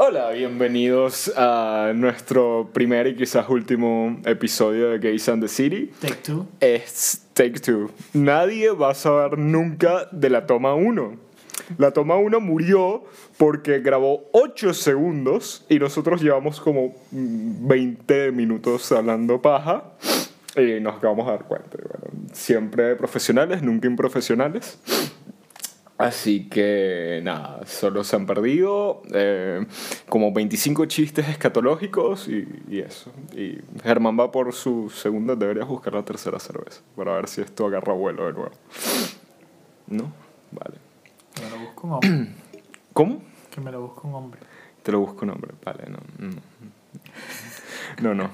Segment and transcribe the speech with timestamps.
[0.00, 5.90] Hola, bienvenidos a nuestro primer y quizás último episodio de Gays and the City.
[6.00, 6.46] Take two.
[6.60, 7.90] Es Take Two.
[8.12, 11.16] Nadie va a saber nunca de la toma 1.
[11.78, 13.06] La toma 1 murió
[13.38, 19.82] porque grabó 8 segundos y nosotros llevamos como mm, 20 minutos hablando paja
[20.56, 21.76] y nos acabamos de dar cuenta.
[21.76, 24.78] Bueno, siempre profesionales, nunca improfesionales.
[25.98, 29.66] Así que nada, solo se han perdido eh,
[30.08, 33.10] como 25 chistes escatológicos y, y eso.
[33.36, 37.66] Y Germán va por su segunda, deberías buscar la tercera cerveza para ver si esto
[37.66, 38.52] agarra vuelo de nuevo.
[39.88, 40.12] ¿No?
[40.52, 40.76] Vale.
[41.34, 42.28] Que me lo busco un hombre.
[42.92, 43.22] ¿Cómo?
[43.52, 44.40] Que me lo busco un hombre.
[44.84, 45.50] Te lo busco un nombre.
[45.64, 45.98] Vale, no.
[48.02, 48.14] No, no.
[48.14, 48.30] no.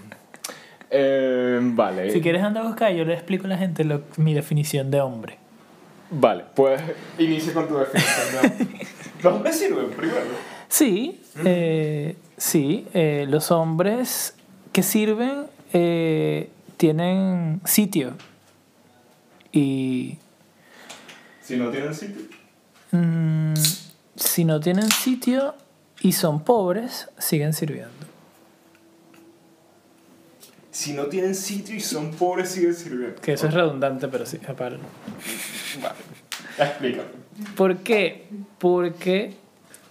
[0.90, 2.10] Eh, vale.
[2.10, 5.00] Si quieres anda a buscar, yo le explico a la gente lo- mi definición de
[5.00, 5.38] hombre.
[6.10, 6.80] Vale, pues
[7.18, 8.68] inicia con tu definición.
[9.22, 10.20] Los hombres sirven primero.
[10.68, 14.34] Sí, eh, sí, eh, los hombres
[14.72, 18.14] que sirven eh, tienen sitio.
[19.52, 20.18] Y
[21.42, 22.22] Si no tienen sitio.
[22.90, 23.54] mm,
[24.16, 25.54] si no tienen sitio
[26.00, 27.92] y son pobres, siguen sirviendo.
[30.70, 33.20] Si no tienen sitio y son pobres, siguen sirviendo.
[33.22, 34.78] Que eso es redundante, pero sí, aparte.
[36.58, 37.08] Explícame.
[37.56, 38.26] ¿Por qué?
[38.58, 39.34] Porque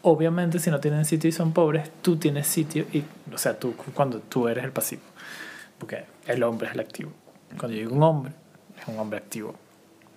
[0.02, 3.04] obviamente si no tienen sitio y son pobres, tú tienes sitio y,
[3.34, 5.02] o sea, tú cuando tú eres el pasivo,
[5.78, 7.12] porque el hombre es el activo.
[7.58, 8.34] Cuando yo digo un hombre,
[8.80, 9.56] es un hombre activo.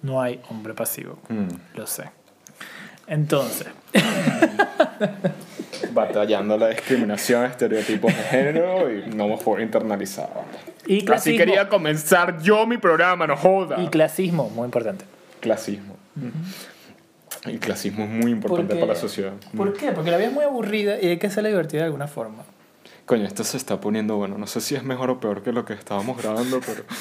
[0.03, 1.19] No hay hombre pasivo,
[1.75, 2.05] lo sé.
[3.09, 3.69] Entonces,
[5.93, 10.31] Batallando la discriminación, estereotipos de género y no por internalizado.
[10.87, 13.81] y Así clasismo, quería comenzar yo mi programa, no joda.
[13.83, 15.05] y clasismo, muy importante.
[15.41, 15.97] Clasismo.
[17.45, 19.33] El clasismo es muy importante para la sociedad.
[19.57, 19.93] ¿Por qué?
[19.93, 22.45] Porque la vida es muy aburrida y hay que hacerla divertida de alguna forma.
[23.05, 24.37] Coño, esto se está poniendo bueno.
[24.37, 26.85] No sé si es mejor o peor que lo que estábamos grabando, pero.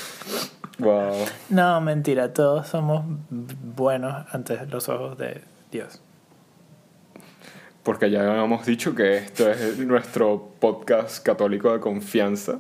[0.77, 1.25] Wow.
[1.47, 5.41] No, mentira, todos somos buenos ante los ojos de
[5.71, 6.01] Dios.
[7.81, 12.59] Porque ya habíamos dicho que esto es nuestro podcast católico de confianza.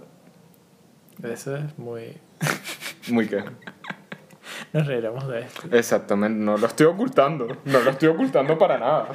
[1.21, 2.17] Eso es muy...
[3.09, 3.43] Muy que.
[4.75, 5.61] Nos reiremos de esto.
[5.71, 7.47] Exactamente, no lo estoy ocultando.
[7.65, 9.07] No lo estoy ocultando para nada.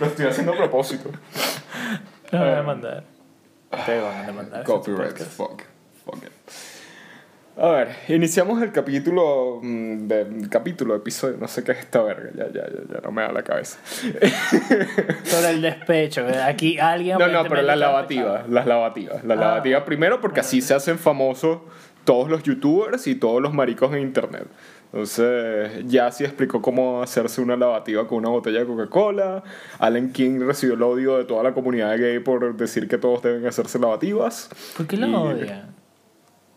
[0.00, 1.10] Lo estoy haciendo a propósito.
[1.10, 3.04] Nos van a Eh, demandar.
[3.86, 4.64] Te van a demandar.
[4.64, 5.62] Copyright, fuck.
[6.04, 6.30] Fuck it.
[7.58, 9.60] A ver, iniciamos el capítulo.
[9.62, 12.30] mm, De, capítulo, episodio, no sé qué es esta verga.
[12.34, 13.78] Ya, ya, ya, ya no me da la cabeza.
[15.24, 16.26] Sobre el despecho.
[16.46, 17.18] Aquí alguien.
[17.18, 19.22] No, no, pero las lavativas, las lavativas.
[19.24, 19.40] Las Ah.
[19.40, 21.58] lavativas primero porque así se hacen famosos
[22.04, 24.46] todos los youtubers y todos los maricos en internet.
[24.92, 29.42] Entonces, ya sí explicó cómo hacerse una lavativa con una botella de Coca-Cola.
[29.78, 33.46] Allen King recibió el odio de toda la comunidad gay por decir que todos deben
[33.46, 34.50] hacerse lavativas.
[34.76, 35.74] ¿Por qué lo Y- odian?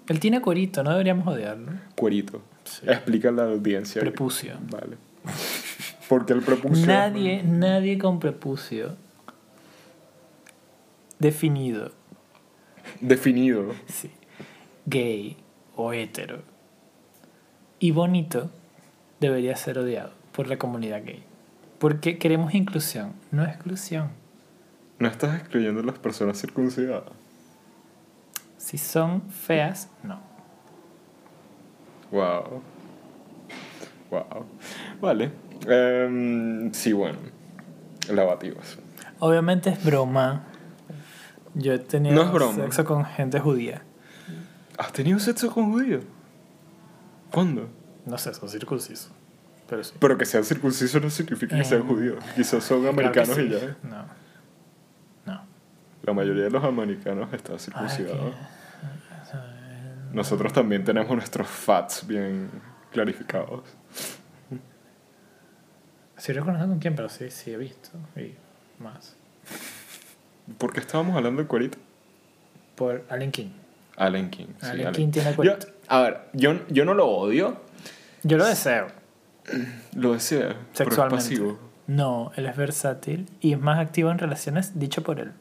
[0.09, 1.71] Él tiene cuerito, no deberíamos odiarlo.
[1.95, 2.41] Cuerito.
[2.65, 2.81] Sí.
[2.87, 4.01] Explica a la audiencia.
[4.01, 4.55] Prepucio.
[4.69, 4.97] Vale.
[6.09, 6.85] Porque el prepucio.
[6.85, 8.97] Nadie, nadie con prepucio
[11.19, 11.91] definido,
[12.99, 13.73] Definido.
[13.87, 14.11] sí,
[14.85, 15.37] gay
[15.75, 16.39] o hetero
[17.79, 18.49] y bonito
[19.19, 21.23] debería ser odiado por la comunidad gay.
[21.79, 24.09] Porque queremos inclusión, no exclusión.
[24.99, 27.11] No estás excluyendo a las personas circuncidadas.
[28.57, 30.19] Si son feas, no.
[32.11, 32.61] Wow.
[34.09, 34.45] Wow.
[35.01, 35.31] Vale.
[35.67, 37.19] Em, sí, bueno.
[38.09, 38.77] Lavativas.
[39.19, 40.43] Obviamente es broma.
[41.53, 43.83] Yo he tenido No sexo con gente judía.
[44.77, 46.03] ¿Has tenido sexo con judíos?
[47.35, 47.67] ¿Cuándo?
[48.05, 49.11] No sé, son circuncisos.
[49.67, 49.93] Pero sí.
[49.99, 52.23] Pero que sean circuncisos no significa que sean Eh, judíos.
[52.35, 53.41] Quizás son Claro americanos sí.
[53.41, 53.75] y ya.
[53.83, 54.05] No.
[55.25, 55.41] No.
[56.03, 58.33] La mayoría de los americanos están circuncidados.
[60.13, 62.49] Nosotros también tenemos nuestros fats bien
[62.93, 63.63] clarificados.
[66.17, 67.89] Sí reconozco con quién, pero sí, sí he visto.
[68.15, 68.33] Y
[68.81, 69.15] más.
[70.57, 71.77] ¿Por qué estábamos hablando de cuerito?
[72.75, 73.49] Por Allen King.
[73.97, 74.47] Allen King.
[74.61, 74.93] sí, Allen Allen.
[74.93, 75.67] King tiene Yo- cuerito.
[75.87, 77.57] A ver, yo, yo no lo odio.
[78.23, 78.87] Yo lo deseo.
[79.95, 80.47] Lo desea.
[80.47, 81.23] Pero es Sexualmente.
[81.23, 81.59] pasivo.
[81.87, 85.31] No, él es versátil y es más activo en relaciones dicho por él.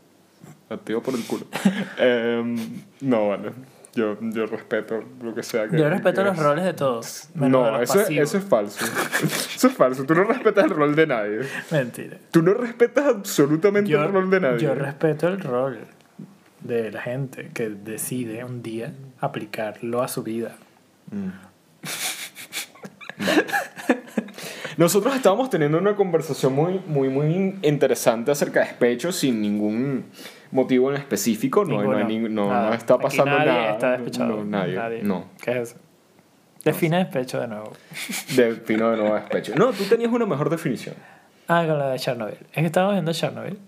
[0.69, 1.46] Activo por el culo.
[1.99, 2.56] Em,
[3.00, 3.52] no, vale.
[3.94, 5.79] Yo, yo respeto lo que sea que.
[5.79, 6.43] Yo respeto que los es.
[6.43, 7.29] roles de todos.
[7.35, 8.85] No, eso, es- eso es falso.
[9.56, 10.05] eso es falso.
[10.05, 11.40] Tú no respetas el rol de nadie.
[11.70, 12.19] Mentira.
[12.31, 14.58] Tú no respetas absolutamente Yo, el rol de nadie.
[14.58, 15.79] yo respeto el rol
[16.61, 18.93] de la gente que decide un día
[19.25, 20.56] aplicarlo a su vida.
[24.76, 30.06] Nosotros estábamos teniendo una conversación muy, muy, muy interesante acerca de despecho sin ningún
[30.50, 31.65] motivo en específico.
[31.65, 32.29] No, no, hay Ninguno.
[32.29, 32.69] ning- no, Nada.
[32.69, 33.71] no está Aquí pasando nadie nada.
[33.73, 34.37] está despechado.
[34.37, 35.03] No, nadie.
[35.05, 35.26] No.
[35.41, 35.76] ¿Qué es eso?
[36.65, 37.73] Define despecho de nuevo.
[38.37, 39.55] Defino de nuevo despecho.
[39.55, 40.97] No, tú tenías una mejor definición.
[41.47, 42.35] Ah, con la de Chernobyl.
[42.53, 43.59] Es que estábamos viendo Chernobyl.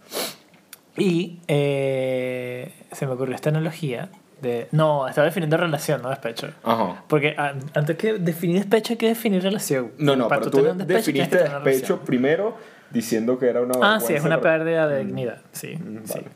[0.97, 4.08] Y eh, se me ocurrió esta analogía
[4.40, 4.68] de...
[4.72, 6.48] No, estaba definiendo relación, no despecho.
[6.62, 7.02] Ajá.
[7.08, 9.92] Porque an- antes que definir despecho hay que definir relación.
[9.98, 11.98] No, no, Para pero tú tú despecho, definiste despecho relación.
[12.00, 12.56] primero
[12.90, 15.38] diciendo que era una Ah, sí, es una pérdida de dignidad.
[15.52, 16.12] Sí, Mm, sí.
[16.14, 16.26] vale.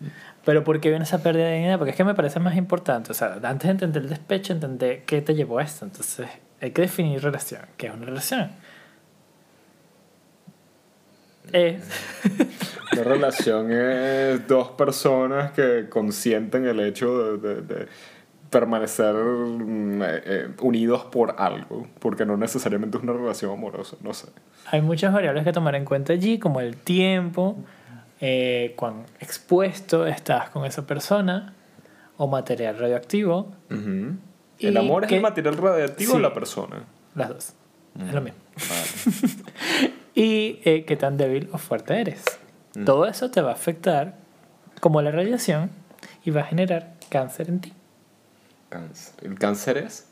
[0.45, 1.79] Pero ¿por qué viene esa pérdida de dignidad?
[1.79, 3.13] Porque es que me parece más importante.
[3.13, 5.85] O sea, antes de entender el despecho, entender qué te llevó a esto.
[5.85, 6.27] Entonces,
[6.63, 7.61] hay que definir relación.
[7.77, 8.51] ¿Qué es una relación?
[11.53, 11.83] Es.
[12.93, 17.87] Una relación es dos personas que consienten el hecho de, de- de
[18.51, 24.13] permanecer mm, eh, eh, unidos por algo, porque no necesariamente es una relación amorosa, no
[24.13, 24.27] sé.
[24.67, 27.57] Hay muchas variables que tomar en cuenta allí, como el tiempo,
[28.21, 31.55] eh, cuán expuesto estás con esa persona,
[32.17, 33.53] o material radioactivo,
[34.59, 36.17] ¿El amor es el material radiactivo Sí.
[36.17, 36.85] o la persona?
[37.15, 37.53] las dos.
[38.07, 38.39] Es lo mismo.
[38.69, 39.91] Vale.
[40.15, 42.25] Y eh, qué tan débil o fuerte eres.
[42.75, 42.85] Mm.
[42.85, 44.17] Todo eso te va a afectar
[44.81, 45.71] como la radiación
[46.25, 47.73] y va a generar cáncer en ti.
[48.69, 49.15] Cáncer.
[49.23, 50.07] ¿El cáncer es?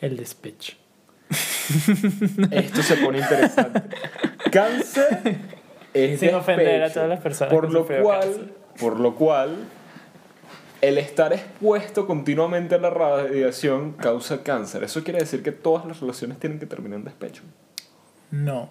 [0.00, 0.76] El despecho.
[2.50, 3.82] Esto se pone interesante.
[4.52, 5.38] Cáncer
[5.94, 8.54] es Sin ofender a despecho, todas las personas Por lo cual, cáncer.
[8.78, 9.56] por lo cual,
[10.80, 14.84] el estar expuesto continuamente a la radiación causa cáncer.
[14.84, 17.42] Eso quiere decir que todas las relaciones tienen que terminar en despecho.
[18.30, 18.68] No.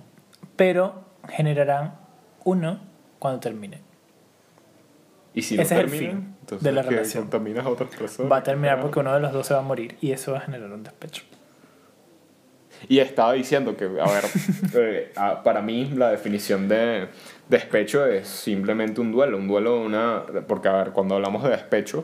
[0.56, 1.96] Pero generarán
[2.44, 2.80] uno
[3.20, 3.82] cuando termine.
[5.34, 7.24] Y si no Ese es el termina, fin entonces de la relación.
[7.24, 8.32] contaminas a otras personas.
[8.32, 10.40] Va a terminar porque uno de los dos se va a morir y eso va
[10.40, 11.24] a generar un despecho.
[12.88, 14.26] Y estaba diciendo que, a ver,
[14.76, 15.14] eh,
[15.44, 17.08] para mí la definición de
[17.48, 20.24] despecho es simplemente un duelo, un duelo una...
[20.48, 22.04] Porque, a ver, cuando hablamos de despecho,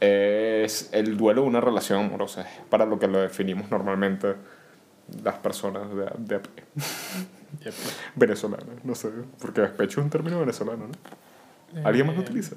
[0.00, 4.34] es el duelo de una relación amorosa, es para lo que lo definimos normalmente
[5.22, 6.40] las personas de, de
[7.56, 7.72] a pie.
[8.16, 9.10] venezolanas, no sé,
[9.40, 11.84] porque despecho es un término venezolano, ¿no?
[11.86, 12.56] ¿Alguien más lo Eh, utiliza?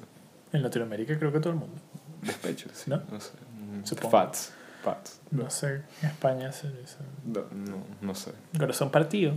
[0.52, 1.76] En Latinoamérica creo que todo el mundo.
[2.22, 3.02] Despecho, sí, ¿no?
[3.10, 3.32] no, sé.
[3.58, 4.10] Mm, Supongo.
[4.10, 4.52] Fats,
[4.82, 5.20] fats.
[5.30, 6.98] No sé, en España se dice.
[7.24, 8.32] No, no, no sé.
[8.58, 9.34] Corazón partido.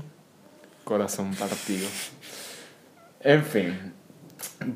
[0.83, 1.87] Corazón partido.
[3.21, 3.93] En fin,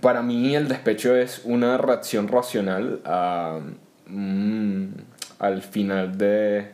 [0.02, 3.60] para mí el despecho es una reacción racional a,
[4.08, 4.88] mm,
[5.38, 6.74] al final de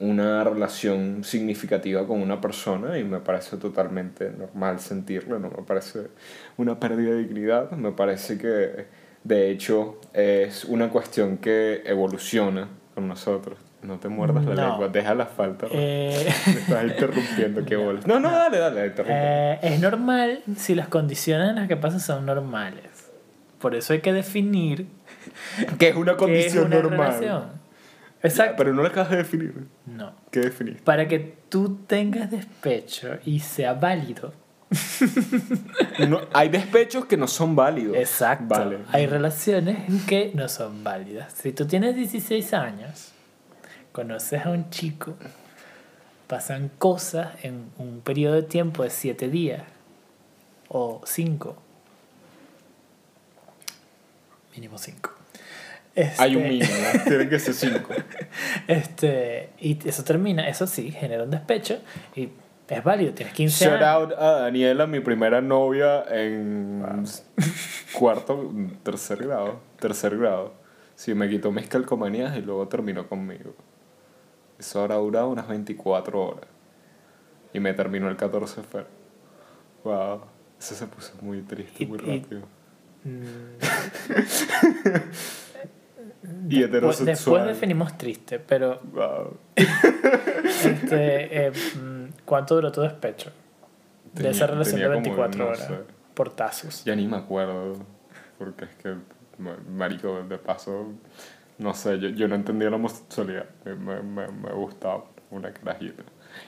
[0.00, 6.08] una relación significativa con una persona y me parece totalmente normal sentirlo, no me parece
[6.56, 8.86] una pérdida de dignidad, me parece que
[9.24, 13.58] de hecho es una cuestión que evoluciona con nosotros.
[13.82, 14.68] No te muerdas la No.
[14.68, 15.66] lengua, deja la falta.
[15.70, 18.06] Eh, Me estás interrumpiendo, qué bolas.
[18.06, 19.14] No, no, dale, dale, interrumpe.
[19.16, 22.84] eh, es normal si las condiciones en las que pasa son normales.
[23.58, 24.86] Por eso hay que definir
[25.78, 26.16] que es una qué es
[26.52, 26.98] condición una normal.
[27.20, 27.59] relación.
[28.22, 28.54] Exacto.
[28.58, 29.54] Pero no la acabas de definir.
[29.86, 30.12] No.
[30.30, 30.82] ¿Qué definiste?
[30.82, 31.18] Para que
[31.48, 34.32] tú tengas despecho y sea válido.
[36.08, 37.96] No, hay despechos que no son válidos.
[37.96, 38.46] Exacto.
[38.48, 38.78] Vale.
[38.90, 39.76] Hay relaciones
[40.06, 41.32] que no son válidas.
[41.34, 43.12] Si tú tienes 16 años,
[43.92, 45.16] conoces a un chico,
[46.26, 49.62] pasan cosas en un periodo de tiempo de 7 días
[50.68, 51.56] o 5.
[54.54, 55.10] Mínimo 5.
[56.18, 57.04] Hay un mínimo, ¿no?
[57.04, 57.92] tienen que ser cinco.
[58.66, 61.80] Este, y eso termina, eso sí, genera un despecho
[62.14, 62.30] y
[62.68, 63.88] es válido, tienes 15 Shout años.
[63.88, 66.84] out a Daniela, mi primera novia en
[67.98, 68.52] cuarto,
[68.84, 69.60] tercer grado.
[69.80, 70.54] Tercer grado.
[70.94, 73.54] Sí, me quitó mis calcomanías y luego terminó conmigo.
[74.58, 76.46] Eso habrá durado unas 24 horas.
[77.52, 78.90] Y me terminó el 14 de febrero.
[79.82, 80.20] Wow.
[80.60, 82.42] Eso se puso muy triste, muy rápido.
[83.02, 83.56] Mm,
[85.48, 85.49] Y
[86.30, 87.06] después, heterosexual.
[87.06, 89.36] después definimos triste, pero Wow.
[90.64, 93.30] este, eh, mm, ¿cuánto duró tu despecho?
[94.04, 95.66] De Tenía- esa relación de tenía como, 24 no horas.
[95.66, 95.74] sé.
[96.14, 96.84] Portazos.
[96.84, 97.74] Ya ni me acuerdo.
[98.38, 98.94] Porque es que,
[99.38, 100.92] ma- marico, de paso,
[101.58, 103.46] no sé, yo, yo no entendía la homosexualidad.
[103.64, 106.02] Me, me, me, me gustaba una carajita.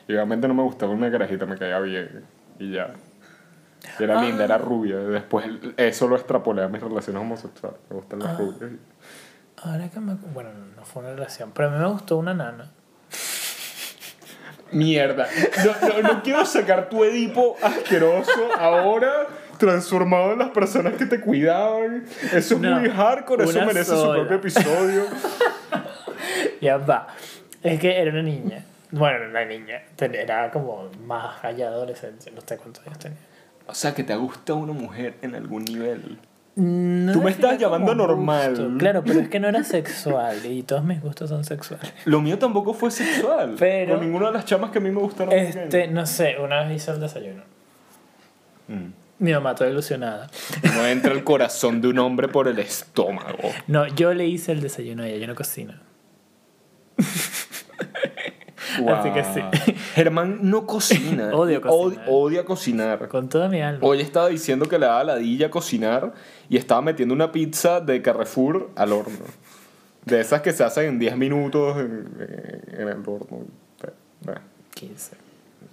[0.08, 2.24] Y obviamente no me gustaba una carajita, me caía bien.
[2.58, 2.92] Y ya.
[3.98, 4.96] Era linda, era rubia.
[4.96, 5.44] Después
[5.76, 7.78] eso lo extrapolé a mis relaciones homosexuales.
[7.90, 8.38] Me gustan las Ah.
[8.38, 8.70] rubias.
[9.64, 10.14] Ahora que me...
[10.14, 12.71] Bueno, no fue una relación, pero a mí me gustó una nana.
[14.73, 15.26] Mierda.
[15.64, 19.26] No, no, no quiero sacar tu Edipo asqueroso ahora
[19.59, 22.04] transformado en las personas que te cuidaban.
[22.33, 24.19] Eso es No, muy hardcore, eso una merece su sola.
[24.26, 25.04] propio episodio.
[26.61, 27.09] Ya va.
[27.61, 32.40] Es que era una niña Bueno, la niña era como más allá de adolescencia, no
[32.40, 33.19] sé cuántos años tenía.
[33.66, 36.19] O sea, que te gusta una mujer en algún nivel.
[36.54, 38.50] No Tú me estás llamando normal.
[38.50, 38.71] gusto.
[38.78, 41.92] Claro, pero es que no era sexual y todos mis gustos son sexuales.
[42.04, 43.54] Lo mío tampoco fue sexual.
[43.59, 45.32] Pero- Con ninguna de las chamas que a mí me gustaron.
[45.32, 47.42] Este, no sé, una vez hice el desayuno.
[48.68, 48.87] Mm.
[49.18, 50.28] Mi mamá toda ilusionada.
[50.75, 53.38] No entra el corazón de un hombre por el estómago.
[53.68, 55.75] No, yo le hice el desayuno a ella, yo no cocino.
[58.88, 59.74] Así que sí.
[59.94, 61.30] Germán no cocina.
[61.34, 61.62] Odio Od-
[61.94, 62.06] cocinar.
[62.08, 63.08] odia cocinar.
[63.08, 63.80] Con toda mi alma.
[63.86, 66.12] Hoy estaba diciendo que le daba ladilla cocinar
[66.48, 69.24] y estaba metiendo una pizza de Carrefour al horno.
[70.04, 72.08] De esas que se hacen en 10 minutos en,
[72.78, 73.26] en- el horno.
[74.22, 74.40] Bueno,
[74.74, 75.16] 15.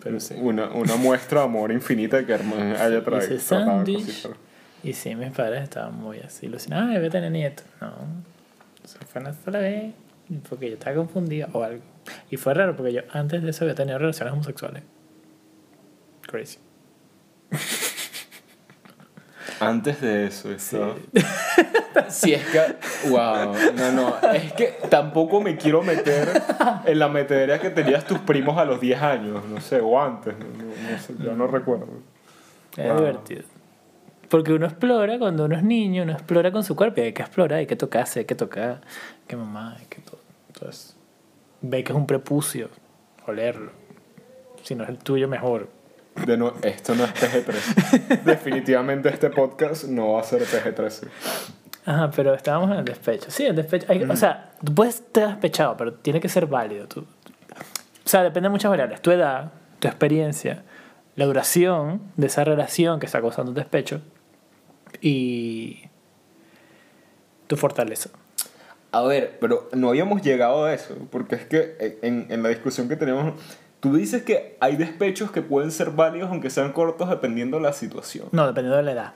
[0.04, 0.36] Pero sí.
[0.40, 3.28] Una, una muestra de amor infinita que Germán haya traído.
[3.28, 4.28] De sándwich.
[4.84, 6.90] Y sí, mis padres estaban muy así ilusionados.
[6.92, 7.66] Ay, voy a tener nietos.
[7.82, 7.92] No.
[8.84, 9.94] Eso fue una sola vez.
[10.48, 11.82] Porque yo estaba confundida o algo.
[12.30, 14.84] Y fue raro porque yo antes de eso había tenido relaciones homosexuales.
[16.22, 16.60] Crazy.
[19.60, 20.96] Antes de eso, eso.
[22.08, 22.62] Si es que.
[23.10, 23.54] Wow.
[23.76, 24.32] No, no.
[24.32, 26.42] Es que tampoco me quiero meter
[26.86, 29.44] en la metedera que tenías tus primos a los 10 años.
[29.46, 30.34] No sé, o antes.
[30.38, 31.88] No, no- no sé, yo no recuerdo.
[32.78, 32.98] Es Wow.
[33.00, 33.42] divertido.
[34.30, 37.02] Porque uno explora, cuando uno es niño, uno explora con su cuerpo.
[37.02, 38.80] Y hay que explorar, hay que tocarse, hay que tocar.
[39.28, 40.20] Que mamá, hay que todo.
[40.48, 40.96] Entonces,
[41.62, 42.70] ve que es un prepucio.
[43.28, 43.72] Olerlo.
[44.64, 45.70] Si no es el tuyo, mejor.
[46.26, 48.24] De no, esto no es PG-13.
[48.24, 51.08] Definitivamente este podcast no va a ser PG-13.
[51.86, 53.32] Ajá, pero estábamos en el despecho.
[53.32, 53.86] Sí, el despecho.
[53.90, 54.12] hay- Mm.
[54.12, 56.88] O sea, tú puedes estar despechado, pero tiene que ser válido.
[56.88, 57.06] Tú, o
[58.10, 59.02] sea, depende de muchas variables.
[59.02, 60.64] Tu edad, tu experiencia,
[61.16, 64.02] la duración de esa relación que está causando un despecho
[65.02, 65.84] y
[67.48, 68.10] tu fortaleza.
[68.92, 72.90] A ver, pero no habíamos llegado a eso, porque es que en, en la discusión
[72.90, 73.34] que tenemos,
[73.80, 77.74] tú dices que hay despechos que pueden ser válidos aunque sean cortos dependiendo de la
[77.74, 78.28] situación.
[78.32, 79.14] No, dependiendo de la edad.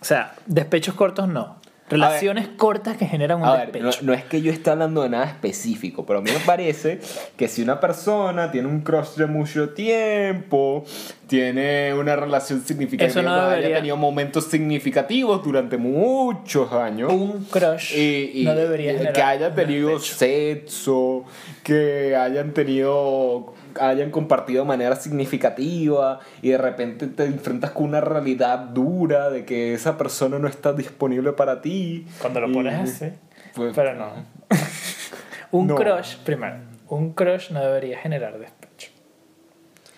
[0.00, 1.56] O sea, despechos cortos no.
[1.88, 3.98] Relaciones cortas que generan un A ver, despecho.
[4.02, 7.00] no, no es que yo esté hablando de nada específico, pero a mí me parece
[7.36, 10.84] que si una persona tiene un crush de mucho tiempo,
[11.28, 18.40] tiene una relación significativa, no haya tenido momentos significativos durante muchos años, Un crush y,
[18.42, 21.24] y- no debería que haya tenido sexo,
[21.62, 28.00] que hayan tenido hayan compartido de manera significativa y de repente te enfrentas con una
[28.00, 32.06] realidad dura de que esa persona no está disponible para ti.
[32.20, 33.12] Cuando lo y- pones así.
[33.54, 34.10] pues- Pero no.
[35.52, 35.74] un No.
[35.76, 36.56] crush, primero,
[36.88, 38.90] un crush no debería generar despecho.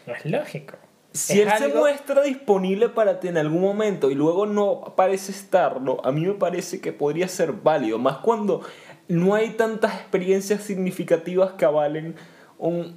[0.06, 0.75] No es lógico.
[1.12, 5.32] Si Es él se muestra disponible para ti en algún momento y luego no parece
[5.32, 8.61] estarlo, a mí me parece que podría ser válido, más cuando
[9.08, 12.14] no hay tantas experiencias significativas que avalen
[12.58, 12.94] un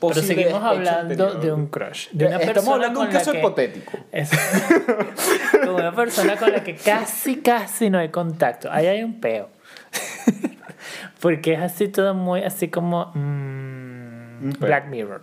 [0.00, 2.08] Pero seguimos hablando de un crush.
[2.12, 3.98] De una Estamos persona hablando de un caso que- hipotético.
[4.12, 4.30] Es-
[5.64, 8.70] con una persona con la que casi, casi no hay contacto.
[8.72, 9.50] Ahí hay un peo.
[11.20, 14.66] Porque es así todo muy, así como mm, peo.
[14.68, 15.22] Black Mirror.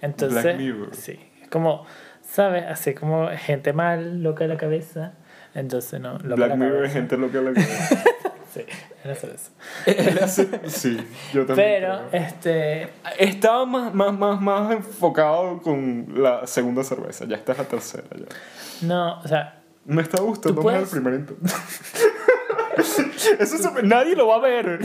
[0.00, 0.94] Entonces, Black Mirror.
[0.94, 1.18] sí.
[1.50, 1.84] Como,
[2.22, 2.64] ¿sabes?
[2.66, 5.14] Así como gente mal, loca de la cabeza.
[5.54, 6.12] Entonces, no.
[6.14, 8.04] loca de Black la Mirror es gente loca la cabeza.
[8.52, 8.60] Sí,
[9.02, 9.26] era eso.
[9.86, 10.98] Él hace- sí,
[11.32, 11.68] yo también.
[11.80, 12.22] Pero, creo.
[12.22, 12.88] este.
[13.18, 17.24] Estaba más, más, más, más enfocado con la segunda cerveza.
[17.24, 18.04] Ya esta es la tercera.
[18.14, 18.86] Ya.
[18.86, 21.40] No, o sea, Me está gustando más el puedes- primer intento.
[23.38, 24.80] Eso se- nadie lo va a ver.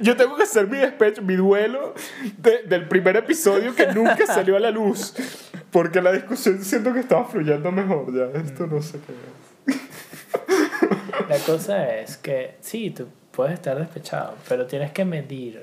[0.00, 1.94] Yo tengo que hacer mi despecho, mi duelo
[2.38, 5.14] de- del primer episodio que nunca salió a la luz.
[5.70, 8.12] Porque la discusión siento que estaba fluyendo mejor.
[8.14, 9.47] Ya, esto no sé qué es.
[11.28, 15.62] La cosa es que sí, tú puedes estar despechado, pero tienes que medirlo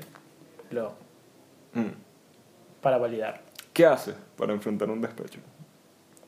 [1.74, 1.92] Mm.
[2.82, 3.42] para validar.
[3.74, 5.40] ¿Qué haces para enfrentar un despecho?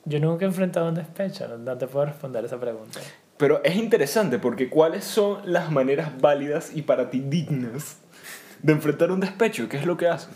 [0.04, 3.00] Yo nunca he enfrentado un despecho, no, no te puedo responder esa pregunta.
[3.36, 7.98] Pero es interesante porque ¿cuáles son las maneras válidas y para ti dignas
[8.62, 9.68] de enfrentar un despecho?
[9.68, 10.30] ¿Qué es lo que haces?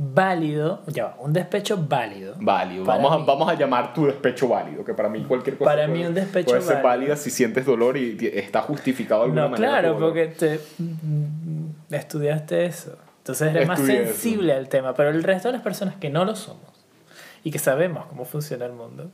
[0.00, 2.34] Válido, ya un despecho válido.
[2.38, 2.84] Válido.
[2.84, 5.98] Vamos a, vamos a llamar tu despecho válido, que para mí cualquier cosa Para puede,
[5.98, 6.88] mí un despecho puede ser válido.
[6.88, 9.68] válida si sientes dolor y está justificado de alguna No, manera.
[9.80, 12.96] claro, porque te mm, estudiaste eso.
[13.18, 13.88] Entonces eres más eso.
[13.88, 16.62] sensible al tema, pero el resto de las personas que no lo somos
[17.42, 19.10] y que sabemos cómo funciona el mundo,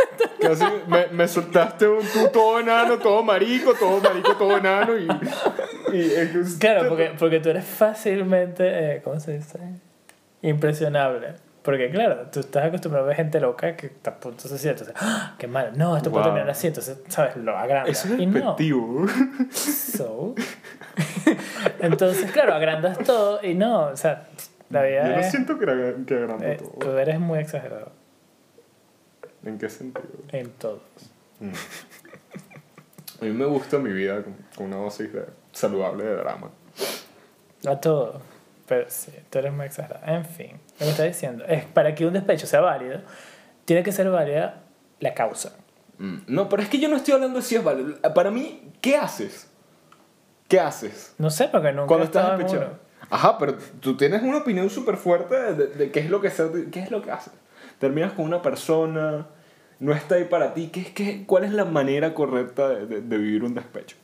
[0.40, 5.08] Casi me, me soltaste un tú todo enano, todo marico, todo marico, todo enano y...
[5.96, 8.64] y Claro, porque, porque tú eres fácilmente,
[8.96, 9.58] eh, ¿cómo se dice?
[10.42, 11.34] Impresionable.
[11.62, 14.84] Porque claro, tú estás acostumbrado a ver gente loca que punto de suicidarse.
[14.84, 15.34] Entonces, ¡ah!
[15.38, 16.32] qué mal, no, esto puede Wow.
[16.32, 16.68] terminar así.
[16.68, 17.36] Entonces, ¿sabes?
[17.36, 17.90] Lo agranda.
[17.90, 18.56] Eso es y no.
[19.52, 20.34] So,
[21.80, 24.28] Entonces, claro, agrandas todo y no, o sea,
[24.70, 25.30] la Yo vida no es...
[25.30, 26.70] siento que, era- que agrando eh, todo.
[26.78, 27.92] tú eres muy exagerado
[29.48, 30.08] ¿En qué sentido?
[30.32, 30.80] en todo.
[31.40, 31.52] Mm.
[33.20, 36.50] A mí me gusta mi vida con, con una dosis de, saludable de drama.
[37.66, 38.20] A todo.
[38.66, 40.06] Pero sí, tú eres muy exagerado.
[40.06, 43.00] En fin, lo que está diciendo es para que un despecho sea válido,
[43.64, 44.62] tiene que ser válida
[45.00, 45.56] la causa.
[45.98, 46.18] Mm.
[46.28, 47.96] No, pero es que yo no estoy hablando de si es válido.
[48.14, 49.48] Para mí, ¿qué haces?
[50.48, 51.14] ¿Qué haces?
[51.18, 52.78] No sé, porque nunca Cuando estás en despechado.
[53.10, 56.30] Ajá, pero tú tienes una opinión súper fuerte de, de- de qué es lo que
[56.30, 57.32] se- qué es lo que haces.
[57.78, 59.26] Terminas con una persona,
[59.80, 60.68] no está ahí para ti.
[60.72, 63.96] ¿Qué, qué, ¿Cuál es la manera correcta de, de- de vivir un despecho?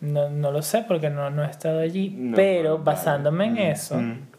[0.00, 2.84] No, no lo sé porque no, no he estado allí, No, pero vale.
[2.84, 4.30] basándome en eso Mm.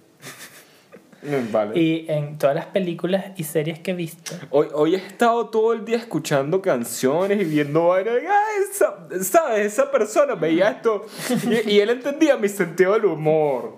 [1.24, 1.80] Mm, Vale.
[1.80, 5.72] y en todas las películas y series que he visto, Hoy, hoy he estado todo
[5.74, 8.16] el día escuchando canciones y viendo vainas.
[8.28, 9.68] Ah, esa, ¿Sabes?
[9.72, 11.06] Esa persona veía esto
[11.48, 13.78] y, y él entendía mi sentido del humor.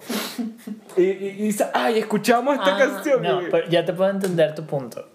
[0.95, 3.21] Y, y, y ay, escuchamos esta Ah, canción.
[3.21, 5.05] No, y- pero ya te puedo entender tu punto.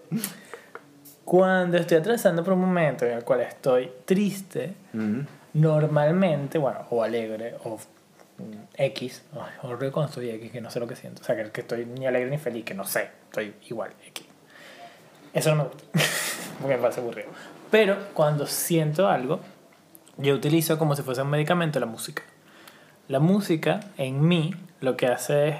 [1.25, 5.19] Cuando estoy atravesando por un momento en el cual estoy triste, Mm.
[5.53, 9.23] normalmente, bueno, o alegre, o mm, X,
[9.91, 12.07] cuando estoy X, que no sé lo que siento, o sea, que, que estoy ni
[12.07, 14.25] alegre ni feliz, que no sé, estoy igual, X.
[15.33, 15.83] Eso no me gusta,
[16.61, 17.29] porque me parece aburrido.
[17.69, 19.39] Pero cuando siento algo,
[20.17, 22.23] yo utilizo como si fuese un medicamento la música.
[23.07, 25.55] La música en mí lo que hace es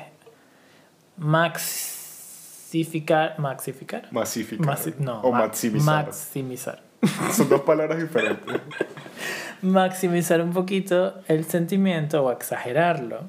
[2.70, 4.78] maxificar, maxificar, Masificar.
[5.00, 6.06] No, o ma- maximizar.
[6.06, 6.82] maximizar.
[7.32, 8.62] Son dos palabras diferentes.
[9.62, 13.22] maximizar un poquito el sentimiento o exagerarlo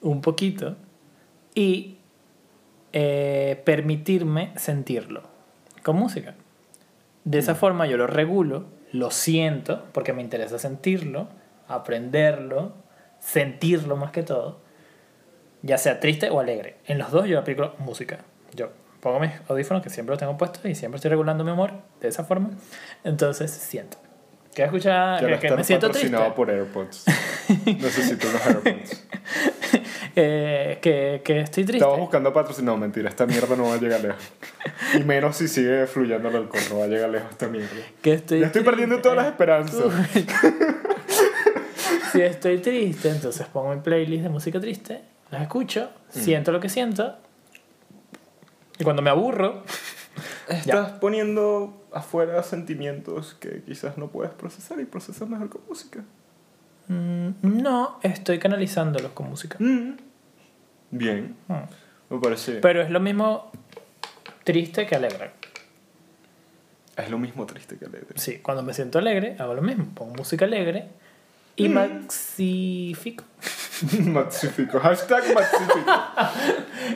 [0.00, 0.76] un poquito
[1.54, 1.98] y
[2.92, 5.22] eh, permitirme sentirlo
[5.82, 6.34] con música.
[7.24, 11.28] De esa forma yo lo regulo, lo siento porque me interesa sentirlo,
[11.66, 12.72] aprenderlo,
[13.18, 14.60] sentirlo más que todo,
[15.62, 16.76] ya sea triste o alegre.
[16.86, 18.20] En los dos yo aplico música.
[18.54, 21.72] Yo pongo mis audífonos que siempre los tengo puestos y siempre estoy regulando mi humor
[22.00, 22.50] de esa forma.
[23.04, 23.98] Entonces siento.
[24.54, 25.24] ¿Qué escuchar?
[25.24, 26.16] Que, que me siento triste.
[26.34, 27.04] por AirPods.
[27.66, 29.04] Necesito unos AirPods.
[30.20, 31.76] Eh, que, que estoy triste.
[31.76, 32.76] Estamos buscando patrocinado.
[32.76, 34.20] Mentira, esta mierda no va a llegar lejos.
[34.98, 36.62] Y menos si sigue fluyendo el alcohol.
[36.70, 37.68] No va a llegar lejos esta mierda.
[38.02, 39.84] Que estoy estoy perdiendo todas las esperanzas.
[42.12, 46.18] si estoy triste, entonces pongo mi playlist de música triste, las escucho, Mm.
[46.20, 47.16] siento lo que siento.
[48.78, 49.62] Y cuando me aburro,
[50.48, 56.02] Estás poniendo afuera sentimientos que quizás no puedes procesar y procesas mejor con música.
[56.88, 59.56] mm, no estoy canalizándolos con música.
[59.60, 59.96] Mm.
[60.90, 62.14] Bien, Mm.
[62.14, 62.52] me parece.
[62.54, 63.50] Pero es lo mismo
[64.44, 65.32] triste que alegre.
[66.96, 68.08] es lo mismo triste que alegre.
[68.16, 69.86] Sí, cuando me siento alegre, hago lo mismo.
[69.94, 70.88] Pongo música alegre
[71.56, 73.22] y maxifico.
[74.04, 74.80] Maxifico.
[74.80, 75.90] Hashtag maxifico.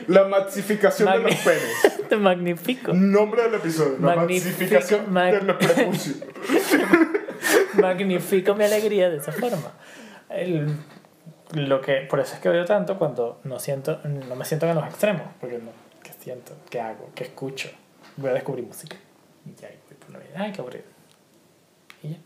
[0.07, 2.07] La maxificación de los penes.
[2.09, 2.93] Te magnifico.
[2.93, 3.97] Nombre del episodio.
[3.99, 6.17] La Magnifico, maxificación mag- de los prepucios.
[7.81, 9.71] magnifico mi alegría de esa forma.
[10.29, 10.75] El-
[11.53, 14.75] lo que, por eso es que odio tanto cuando no, siento, no me siento en
[14.75, 15.21] los extremos.
[15.39, 15.69] Porque no,
[16.01, 16.53] ¿qué siento?
[16.69, 17.11] ¿Qué hago?
[17.13, 17.69] ¿Qué escucho?
[18.17, 18.97] Voy a descubrir música.
[19.45, 20.31] Y ya, voy por la vida.
[20.35, 20.85] Ay, qué aburrido.
[22.01, 22.17] Y ya.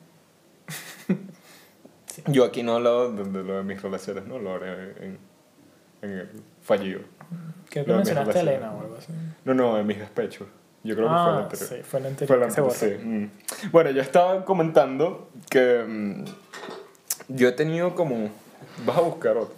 [2.28, 4.74] Yo aquí no hablo de, de lo de mis relaciones, no lo haré
[5.06, 5.18] en,
[6.02, 6.30] en el
[6.62, 7.02] fallido.
[7.70, 9.12] Creo que No, mencionaste a Elena o algo así.
[9.46, 10.48] No, no, en mis despechos.
[10.84, 11.70] Yo creo que fue el Ah, anterior.
[11.70, 12.28] sí, fue el anterior.
[12.28, 13.08] Fue el que se anterior, sí.
[13.66, 13.72] Mm.
[13.72, 16.24] Bueno, yo estaba comentando que mm,
[17.30, 18.30] yo he tenido como...
[18.86, 19.56] Vas a buscar otro.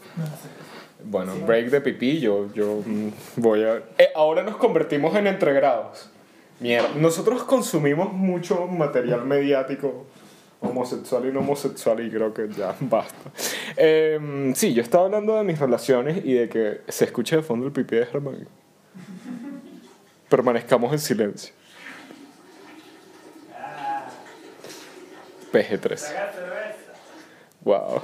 [1.04, 3.78] Bueno, break de pipí, yo, yo mm, voy a...
[3.98, 6.10] Eh, ahora nos convertimos en entregrados.
[6.60, 10.08] Mierda, nosotros consumimos mucho material mediático
[10.62, 13.32] homosexual y no homosexual y creo que ya basta.
[13.78, 17.66] Eh, sí, yo estaba hablando de mis relaciones y de que se escuche de fondo
[17.66, 18.48] el pipí de Germán.
[20.30, 21.54] Permanezcamos en silencio.
[25.52, 26.14] PG3.
[27.62, 28.02] Wow.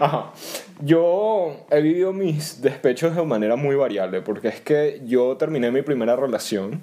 [0.00, 0.32] Ajá.
[0.80, 5.82] Yo he vivido mis despechos de manera muy variable, porque es que yo terminé mi
[5.82, 6.80] primera relación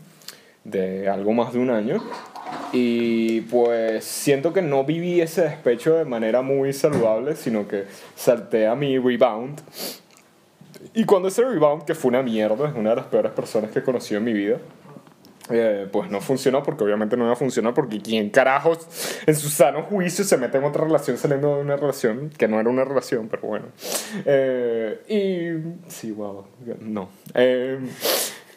[0.63, 2.01] de algo más de un año
[2.71, 8.67] y pues siento que no viví ese despecho de manera muy saludable, sino que salté
[8.67, 9.61] a mi rebound.
[10.93, 13.79] Y cuando ese rebound, que fue una mierda, es una de las peores personas que
[13.79, 14.57] he conocido en mi vida,
[15.49, 18.87] eh, pues no funcionó porque obviamente no iba a funcionar porque quién carajos
[19.25, 22.59] en su sano juicio se mete en otra relación saliendo de una relación que no
[22.59, 23.65] era una relación, pero bueno.
[24.25, 26.45] Eh, y sí, wow,
[26.79, 27.09] no.
[27.33, 27.79] Eh,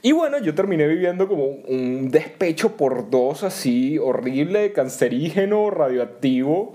[0.06, 6.74] y bueno, yo terminé viviendo como un despecho por dos así horrible, cancerígeno, radioactivo,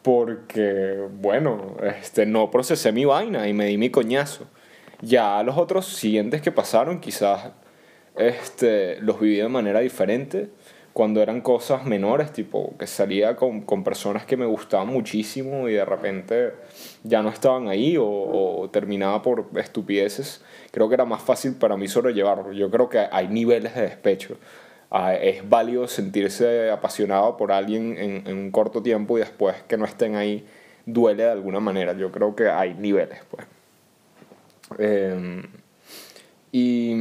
[0.00, 4.46] porque, bueno, este, no procesé mi vaina y me di mi coñazo.
[5.02, 7.50] Ya los otros siguientes que pasaron, quizás
[8.16, 10.48] este, los viví de manera diferente
[10.92, 15.74] cuando eran cosas menores, tipo que salía con, con personas que me gustaban muchísimo y
[15.74, 16.52] de repente
[17.04, 21.76] ya no estaban ahí o, o, terminaba por estupideces, creo que era más fácil para
[21.76, 22.52] mí sobrellevarlo.
[22.52, 24.36] Yo creo que hay niveles de despecho.
[24.90, 29.76] Ah, es válido sentirse apasionado por alguien en, en, un corto tiempo y después que
[29.76, 30.44] no estén ahí
[30.84, 31.92] duele de alguna manera.
[31.92, 33.46] Yo creo que hay niveles, pues.
[34.78, 35.42] Eh,
[36.52, 36.92] y,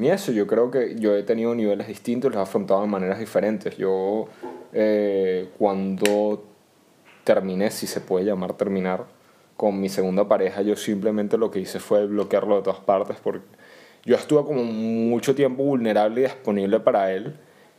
[0.00, 3.18] y, eso, yo creo que yo he tenido niveles distintos, los he afrontado de maneras
[3.18, 3.76] diferentes.
[3.76, 4.26] Yo,
[4.72, 6.44] eh, cuando
[7.24, 9.06] terminé, si se puede llamar terminar,
[9.56, 13.46] con mi segunda pareja, yo simplemente lo que hice fue bloquearlo de todas partes porque
[14.04, 17.36] yo estuve como mucho tiempo vulnerable y disponible para él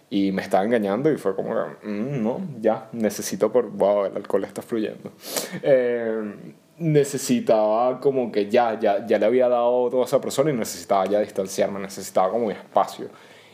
[0.10, 4.43] y me estaba engañando y fue como, mm, no, ya, necesito por, wow, el alcohol
[4.43, 5.12] está fluyendo.
[5.62, 6.34] Eh,
[6.77, 11.05] necesitaba como que ya, ya, ya le había dado todo a esa persona y necesitaba
[11.05, 13.09] ya distanciarme, necesitaba como espacio.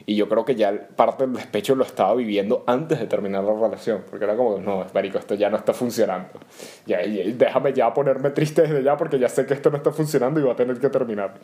[0.06, 3.54] Y yo creo que ya parte del despecho lo estaba viviendo antes de terminar la
[3.54, 6.40] relación, porque era como, no, marico, esto ya no está funcionando.
[6.86, 10.40] Ya, déjame ya ponerme triste desde ya porque ya sé que esto no está funcionando
[10.40, 11.36] y va a tener que terminar.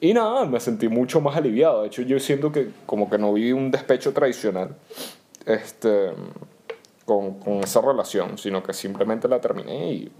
[0.00, 1.82] Y nada, me sentí mucho más aliviado.
[1.82, 4.74] De hecho, yo siento que como que no viví un despecho tradicional
[5.44, 6.12] este,
[7.04, 10.12] con, con esa relación, sino que simplemente la terminé y...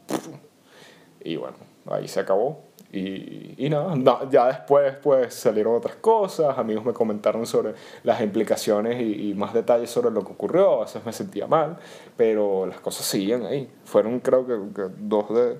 [1.22, 1.56] Y bueno,
[1.86, 2.62] ahí se acabó.
[2.92, 9.00] Y, y nada, ya después pues salieron otras cosas, amigos me comentaron sobre las implicaciones
[9.00, 11.76] y, y, más detalles sobre lo que ocurrió, a veces me sentía mal,
[12.16, 13.70] pero las cosas seguían ahí.
[13.84, 15.56] Fueron creo que, que dos de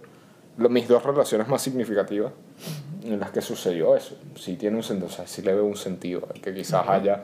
[0.69, 2.33] mis dos relaciones más significativas
[3.05, 4.17] en las que sucedió eso.
[4.35, 7.23] Sí tiene un sentido, o sea, sí le veo un sentido, que quizás haya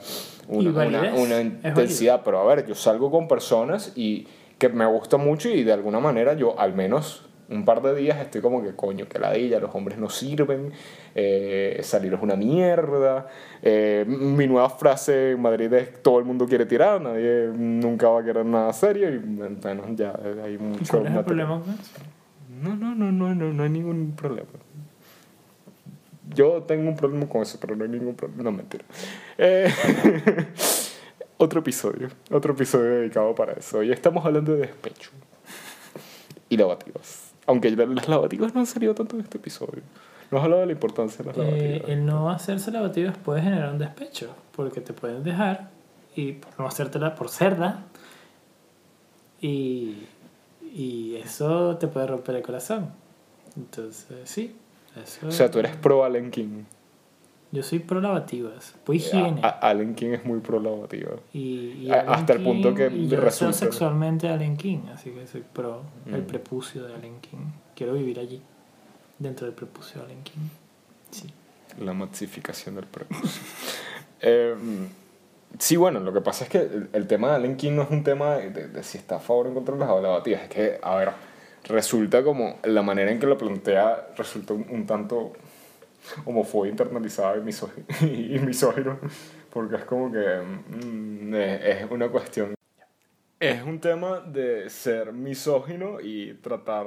[0.48, 4.26] una, una, una intensidad, pero a ver, yo salgo con personas y
[4.58, 8.18] que me gusta mucho y de alguna manera yo al menos un par de días
[8.18, 10.72] estoy como que coño, que ladilla, los hombres no sirven,
[11.14, 13.28] eh, salir es una mierda.
[13.62, 18.20] Eh, mi nueva frase en Madrid es todo el mundo quiere tirar, nadie nunca va
[18.20, 20.98] a querer nada serio y bueno, ya hay mucho...
[20.98, 21.62] ¿Cuál es el problema?
[22.62, 24.48] No, no, no, no, no, no hay ningún problema.
[26.34, 28.42] Yo tengo un problema con eso, pero no hay ningún problema.
[28.42, 28.84] No, mentira.
[29.38, 29.72] Eh,
[31.36, 33.78] otro episodio, otro episodio dedicado para eso.
[33.78, 35.10] Hoy estamos hablando de despecho
[36.48, 37.25] y lavativas.
[37.46, 39.82] Aunque las lavativas no han salido tanto en este episodio.
[40.30, 41.64] No has hablado de la importancia de las lavativas.
[41.64, 45.70] Eh, el no hacerse lavativas puede generar un despecho, porque te pueden dejar
[46.16, 47.84] y por no hacértela por cerda.
[49.40, 49.98] Y,
[50.74, 52.90] y eso te puede romper el corazón.
[53.56, 54.56] Entonces, sí.
[55.00, 56.64] Eso o sea, tú eres pro Allen King.
[57.56, 59.40] Yo soy pro lavativas, pro higiene.
[59.42, 61.12] A, a Allen King es muy pro lavativa.
[61.32, 65.26] Y, y A- hasta el punto que y yo resulta- sexualmente Allen King, así que
[65.26, 66.26] soy pro el Mm.
[66.26, 67.38] prepucio de Allen King.
[67.74, 68.42] Quiero vivir allí,
[69.18, 70.48] dentro del prepucio de Allen King.
[71.10, 71.26] Sí.
[71.82, 73.42] La maxificación del prepucio.
[74.22, 74.54] Eh,
[75.58, 77.90] sí, bueno, lo que pasa es que el, el tema de Allen King no es
[77.90, 80.42] un tema de, de- de si está a favor o en contra de las lavativas.
[80.44, 81.10] Es que, a ver,
[81.64, 85.32] resulta como la manera en que lo plantea resulta un, un tanto
[86.24, 88.04] homofobia internalizada y,
[88.36, 88.98] y misógino,
[89.50, 92.54] porque es como que mm, es es una cuestión.
[93.38, 96.86] Es un tema de ser misógino y tratar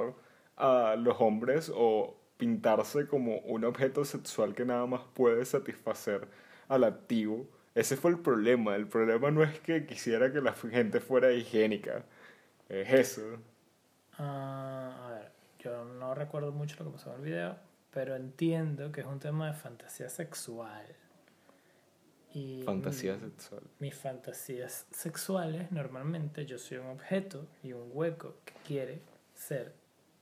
[0.56, 6.26] a los hombres o pintarse como un objeto sexual que nada más puede satisfacer
[6.68, 7.46] al activo.
[7.74, 8.74] Ese fue el problema.
[8.74, 12.04] El problema no es que quisiera que la gente fuera higiénica.
[12.68, 13.22] Es eso.
[14.18, 17.56] Ah, a ver, yo no recuerdo mucho lo que pasó en el video,
[17.92, 20.86] pero entiendo que es un tema de fantasía sexual.
[22.32, 23.62] Y Fantasía sexual.
[23.80, 29.02] Mis fantasías sexuales, normalmente yo soy un objeto y un hueco que quiere
[29.34, 29.74] ser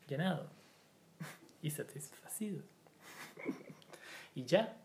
[0.06, 0.48] llenado
[1.62, 2.62] y satisfacido.
[4.34, 4.76] Y ya.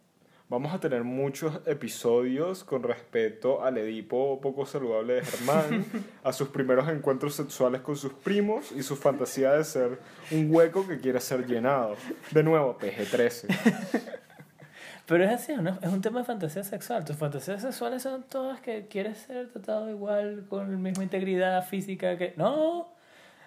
[0.53, 5.83] Vamos a tener muchos episodios con respecto al Edipo poco saludable de Germán,
[6.23, 9.97] a sus primeros encuentros sexuales con sus primos y su fantasía de ser
[10.29, 11.95] un hueco que quiere ser llenado.
[12.29, 13.47] De nuevo, PG-13.
[15.07, 15.79] Pero es así, ¿no?
[15.81, 17.03] es un tema de fantasía sexual.
[17.03, 22.15] Tus fantasías sexuales son todas que quieres ser tratado igual, con la misma integridad física
[22.15, 22.35] que...
[22.37, 22.93] No.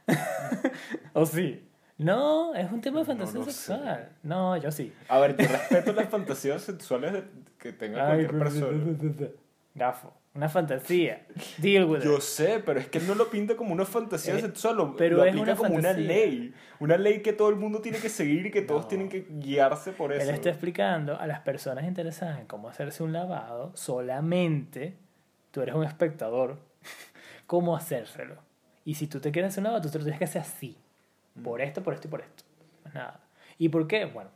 [1.13, 1.69] ¿O sí?
[1.99, 3.53] No, es un tema de fantasía lo sé.
[3.53, 4.11] sexual.
[4.23, 4.93] No, yo sí.
[5.09, 7.25] A ver, yo respeto las fantasías sexuales
[7.59, 9.29] que tenga Ay, cualquier persona.
[9.75, 10.13] Gafo.
[10.35, 11.27] Una fantasía.
[11.57, 12.21] Deal with Yo it.
[12.21, 15.17] sé, pero es que él no lo pinta como una fantasía Eh, sexual, lo, pero
[15.17, 16.53] lo es aplica una como una ley.
[16.79, 18.89] Una ley que todo el mundo tiene que seguir y que todos No.
[18.89, 20.23] tienen que guiarse por eso.
[20.29, 24.99] Él está explicando a las personas interesadas en cómo hacerse un lavado, solamente
[25.53, 26.59] tú eres un espectador,
[27.47, 28.37] cómo hacérselo.
[28.85, 30.77] Y si tú te quieres hacer un lavado, tú te lo tienes que hacer así.
[31.43, 32.45] Por esto, por esto y por esto.
[32.85, 33.21] Más nada.
[33.59, 34.05] ¿Y por qué?
[34.07, 34.31] Bueno,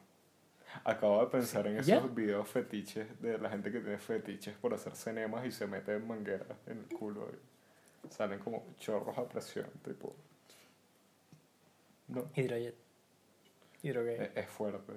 [0.84, 1.98] Acabo de pensar en esos ¿Ya?
[2.00, 6.06] videos fetiches de la gente que tiene fetiches por hacer cinemas y se mete en
[6.06, 7.28] mangueras en el culo
[8.04, 10.14] y salen como chorros a presión, tipo.
[12.08, 12.76] No, hidrojet.
[13.82, 14.14] Hidrogay.
[14.20, 14.92] es, es fuerte.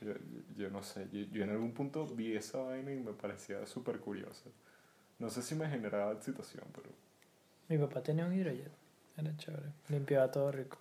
[0.00, 0.18] Yo, yo-
[0.56, 3.98] yo no sé, yo, yo en algún punto vi esa vaina y me parecía súper
[4.00, 4.48] curiosa.
[5.18, 6.88] No sé si me generaba excitación, pero.
[7.68, 8.70] Mi papá tenía un hidrojet.
[9.16, 9.70] Era chévere.
[9.88, 10.78] Limpiaba todo rico.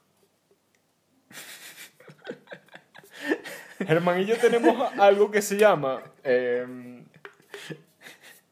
[3.87, 7.03] Germán y yo tenemos algo que se llama eh,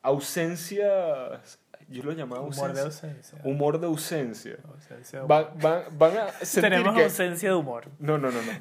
[0.02, 1.42] ausencia.
[1.90, 3.10] Yo lo llamaba Humor de ausencia.
[3.10, 3.40] ausencia.
[3.44, 4.58] Humor de ausencia.
[4.68, 5.52] Ausencia de humor.
[5.54, 7.04] Van, van, van a sentir Tenemos que...
[7.04, 7.86] ausencia de humor.
[8.00, 8.52] No, no, no, no.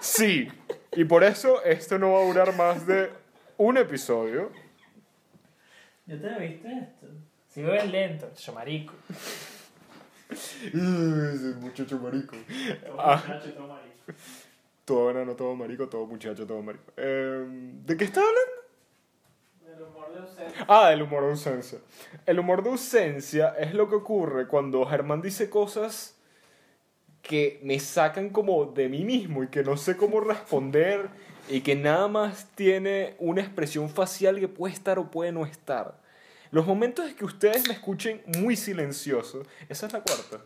[0.00, 0.48] sí.
[0.92, 3.10] Y por eso esto no va a durar más de
[3.58, 4.50] un episodio.
[6.06, 7.06] ¿Ya te viste esto?
[7.48, 8.94] Sigo el lento, chamarico.
[10.66, 12.36] Ese muchacho marico.
[12.98, 13.22] Ah.
[13.26, 13.94] Muchacho, todo marico.
[14.84, 16.92] Todo enano, todo marico, todo muchacho, todo marico.
[16.96, 17.44] Eh,
[17.84, 19.76] ¿De qué está hablando?
[19.76, 20.66] El humor de ausencia.
[20.68, 21.78] Ah, el humor de ausencia.
[22.24, 26.16] El humor de ausencia es lo que ocurre cuando Germán dice cosas
[27.22, 31.10] que me sacan como de mí mismo y que no sé cómo responder
[31.48, 35.98] y que nada más tiene una expresión facial que puede estar o puede no estar.
[36.56, 40.40] Los momentos en que ustedes me escuchen muy silencioso, esa es la cuarta.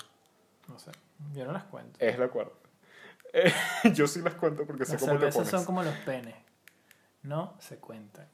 [0.67, 0.91] No sé,
[1.33, 2.01] yo no las cuento.
[2.05, 2.57] Es la cuarta.
[3.33, 3.53] Eh,
[3.95, 5.49] yo sí las cuento porque sé Las cómo te pones.
[5.49, 6.35] son como los penes.
[7.23, 8.27] No se cuentan.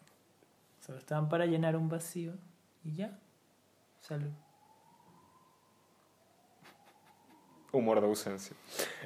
[0.80, 2.32] Solo están para llenar un vacío
[2.82, 3.18] y ya.
[4.00, 4.30] Salud.
[7.72, 8.56] Humor de ausencia.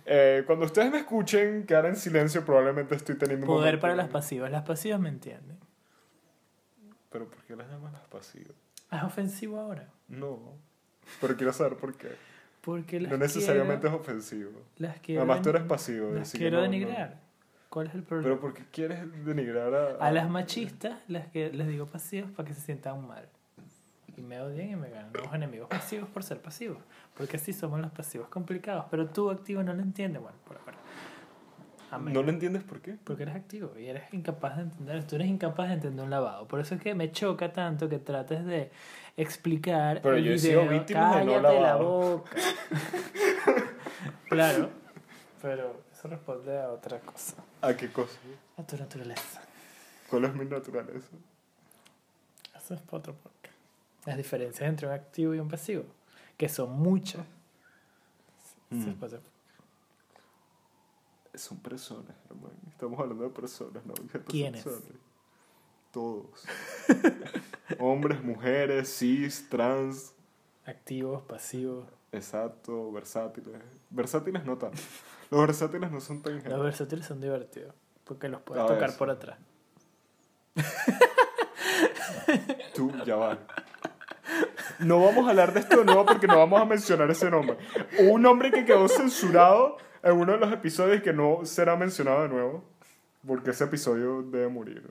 [0.07, 3.97] Eh, cuando ustedes me escuchen quedar en silencio, probablemente estoy teniendo un Poder momento- para
[3.97, 4.49] las pasivas.
[4.53, 5.59] Las pasivas me entienden.
[7.11, 8.55] Pero ¿por qué las llaman las pasivas?
[8.93, 9.89] ¿Es ofensivo ahora?
[10.09, 10.39] No.
[11.21, 12.09] Pero quiero saber por qué.
[12.61, 14.51] Porque las No necesariamente quiero, es ofensivo.
[14.79, 16.11] las quiero Además, tú eres pasivo.
[16.13, 17.19] Las quiero no- no- denigrar.
[17.69, 18.29] ¿Cuál es el problema?
[18.35, 22.49] Pero ¿por qué quieres denigrar a, A las machistas las que les digo pasivos para
[22.49, 23.29] que se sientan mal.
[24.17, 26.79] Y me odian y me ganan nuevos enemigos pasivos por ser pasivos.
[27.17, 28.87] Porque así somos los pasivos complicados.
[28.91, 30.21] Pero tú activo no lo entiendes.
[30.21, 30.75] Bueno, por ahora.
[31.91, 32.15] Amén.
[32.15, 32.97] ¿No lo entiendes por qué?
[33.03, 35.05] Porque eres activo y eres incapaz de entender.
[35.07, 36.47] Tú eres incapaz de entender un lavado.
[36.47, 38.71] Por eso es que me choca tanto que trates de
[39.17, 40.01] explicar.
[40.03, 40.73] Pero el yo he sido video.
[40.79, 41.85] víctima de no Cállate la lavado.
[42.19, 42.31] boca.
[44.29, 44.71] claro.
[45.43, 47.37] Pero eso responde a otra cosa.
[47.63, 48.19] ¿A qué cosa?
[48.57, 49.41] A tu naturaleza.
[50.09, 51.09] ¿Cuál es mi naturaleza?
[52.57, 53.57] Eso es para otro podcast.
[54.07, 55.85] Las diferencias entre un activo y un pasivo,
[56.37, 57.23] que son muchas.
[58.71, 58.93] Eso es Mm.
[59.01, 59.31] para otro-
[61.35, 62.55] Son personas, hermano.
[62.69, 63.95] Estamos hablando de personas, ¿no?
[64.27, 64.63] ¿Quiénes?
[64.63, 64.99] sexuales.
[65.93, 66.45] Todos.
[67.79, 70.13] Hombres, mujeres, cis, trans,
[70.65, 71.87] Activos, pasivos.
[72.13, 73.61] exacto, versátiles.
[73.91, 74.79] Versátiles no tanto.
[75.31, 76.65] Los versátiles no son tan Los geniales.
[76.65, 79.39] versátiles son divertidos, porque los puedes tocar por atrás.
[82.75, 83.39] Tú, ya va.
[84.81, 87.57] No vamos a hablar de esto de nuevo porque no vamos a mencionar ese nombre.
[88.09, 92.29] Un nombre que quedó censurado en uno de los episodios que no será mencionado de
[92.29, 92.65] nuevo.
[93.27, 94.83] Porque ese episodio debe morir.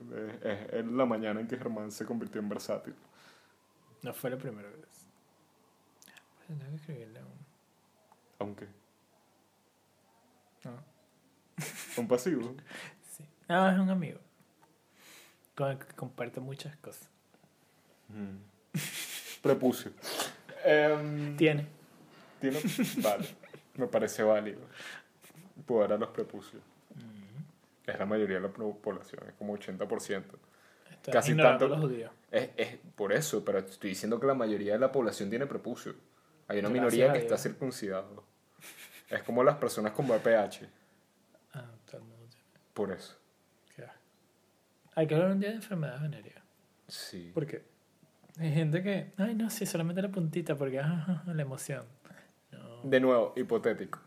[0.44, 2.94] Es, es la mañana en que Germán se convirtió en versátil.
[4.02, 5.06] No fue la primera vez.
[6.36, 7.46] Pues tengo que escribirle un...
[8.38, 8.66] Aunque.
[10.64, 10.72] No.
[11.96, 12.54] Un pasivo.
[13.16, 13.24] Sí.
[13.48, 14.20] No, es un amigo.
[15.56, 17.08] Con el que comparte muchas cosas.
[19.42, 19.92] Prepucio.
[20.62, 21.66] Em, Tiene.
[22.38, 22.60] Tiene.
[22.98, 23.26] Vale.
[23.76, 24.60] Me parece válido.
[25.70, 26.62] Poder a los prepucios.
[27.86, 30.24] Es la mayoría de la po- población, es como 80%.
[30.90, 32.10] Está Casi tanto- los judíos.
[32.32, 35.92] Es, es por eso, pero estoy diciendo que la mayoría de la población tiene prepucio.
[36.48, 37.42] Hay una Gracias minoría que está Dios.
[37.42, 38.24] circuncidado.
[39.08, 40.66] Es como las personas con BPH.
[41.54, 42.44] Ah, todo el mundo tiene.
[42.74, 43.16] Por eso.
[43.76, 43.84] Qué.
[44.96, 46.42] Hay que hablar un día de enfermedades venéreas.
[46.88, 47.30] Sí.
[47.32, 47.62] ¿Por qué?
[48.38, 51.84] Hay gente que, ay, no, sí, solamente la puntita, porque ah, la emoción.
[52.52, 52.82] No.
[52.82, 54.00] De nuevo, hipotético.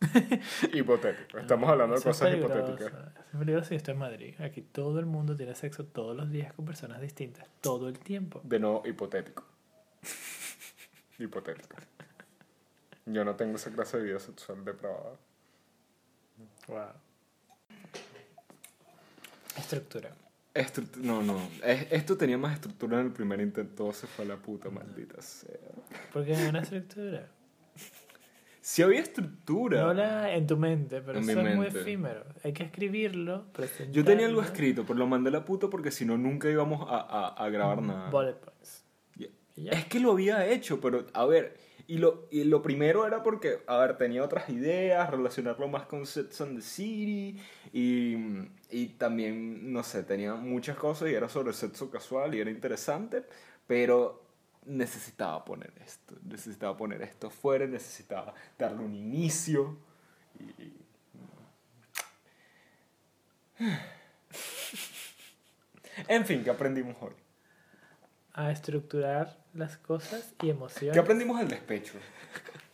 [0.72, 1.38] hipotético.
[1.38, 2.92] Estamos hablando de cosas hipotéticas.
[3.32, 4.40] Es peligroso y esto es Madrid.
[4.40, 8.40] Aquí todo el mundo tiene sexo todos los días con personas distintas, todo el tiempo.
[8.44, 9.44] De nuevo, hipotético.
[11.18, 11.76] hipotético.
[13.06, 15.16] Yo no tengo esa clase de vida sexual depravada.
[16.68, 16.92] Wow.
[19.56, 20.10] Estructura.
[20.54, 21.38] Estru- no, no.
[21.64, 25.20] Es- esto tenía más estructura en el primer intento, se fue a la puta, maldita
[25.22, 25.56] sea.
[26.12, 27.28] Porque hay una estructura.
[28.68, 29.80] Si había estructura.
[29.80, 31.80] No la en tu mente, pero eso mi es muy mente.
[31.80, 32.26] efímero.
[32.44, 33.46] Hay que escribirlo,
[33.90, 36.86] Yo tenía algo escrito, pero lo mandé a la puta porque si no, nunca íbamos
[36.86, 38.10] a, a, a grabar nada.
[38.10, 38.84] Bullet points.
[39.16, 39.72] Yeah.
[39.72, 43.60] Es que lo había hecho, pero a ver, y lo, y lo primero era porque,
[43.66, 47.40] a ver, tenía otras ideas, relacionarlo más con Sets on the City,
[47.72, 48.16] y,
[48.70, 53.24] y también, no sé, tenía muchas cosas y era sobre sexo casual y era interesante,
[53.66, 54.27] pero
[54.68, 59.78] necesitaba poner esto, necesitaba poner esto fuera, necesitaba darle un inicio.
[60.38, 60.72] Y...
[66.06, 67.12] En fin, ¿qué aprendimos hoy?
[68.32, 70.96] A estructurar las cosas y ¿Qué emociones.
[70.96, 71.94] aprendimos del despecho?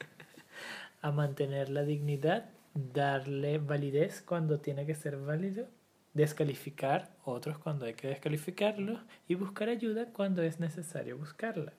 [1.01, 5.69] A mantener la dignidad, darle validez cuando tiene que ser válido,
[6.13, 11.73] descalificar otros cuando hay que descalificarlos y buscar ayuda cuando es necesario buscarla.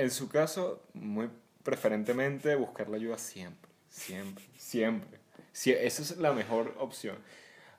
[0.00, 1.28] En su caso, muy
[1.62, 5.18] preferentemente buscar la ayuda siempre, siempre, siempre.
[5.52, 7.16] Sie- esa es la mejor opción.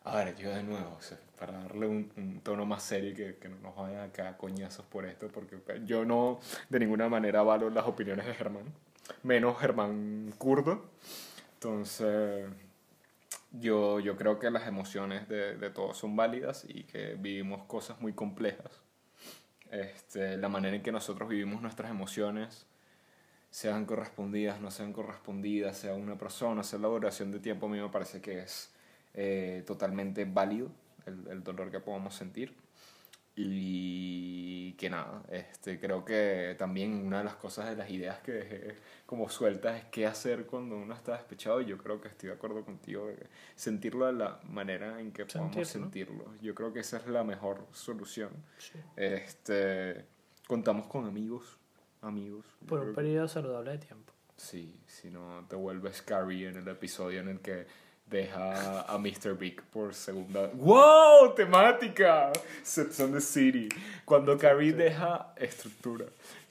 [0.04, 3.38] A ver, yo de nuevo, o sea, para darle un, un tono más serio que,
[3.38, 7.70] que no nos vayan acá coñazos por esto, porque yo no de ninguna manera avalo
[7.72, 8.66] las opiniones de Germán,
[9.24, 10.90] menos Germán kurdo.
[11.56, 12.46] Entonces,
[13.52, 18.00] yo, yo creo que las emociones de, de todos son válidas y que vivimos cosas
[18.02, 18.81] muy complejas.
[19.72, 22.68] Este, la manera en que nosotros vivimos nuestras emociones,
[23.50, 27.80] sean correspondidas, no sean correspondidas, sea una persona, sea la duración de tiempo, a mí
[27.80, 28.74] me parece que es
[29.14, 30.70] eh, totalmente válido
[31.06, 32.54] el, el dolor que podamos sentir.
[33.36, 38.32] Y que nada, este, creo que también una de las cosas de las ideas que
[38.32, 42.30] dejé como sueltas es qué hacer cuando uno está despechado y yo creo que estoy
[42.30, 45.86] de acuerdo contigo de que sentirlo de la manera en que podamos Sentirlo.
[46.26, 46.34] sentirlo.
[46.41, 48.32] Yo creo que esa es la mejor solución.
[48.96, 50.06] Este,
[50.48, 51.58] contamos con amigos,
[52.02, 52.46] amigos.
[52.67, 54.13] Por un que- periodo saludable de tiempo.
[54.38, 57.67] Sí, si no te vuelves Carrie en el episodio en el que
[58.06, 59.38] deja a Mr.
[59.38, 61.34] Big por segunda ¡Wow!
[61.36, 62.32] ¡Temática!
[62.64, 63.70] Sex and the City.
[64.06, 66.06] Cuando Carrie deja estructura.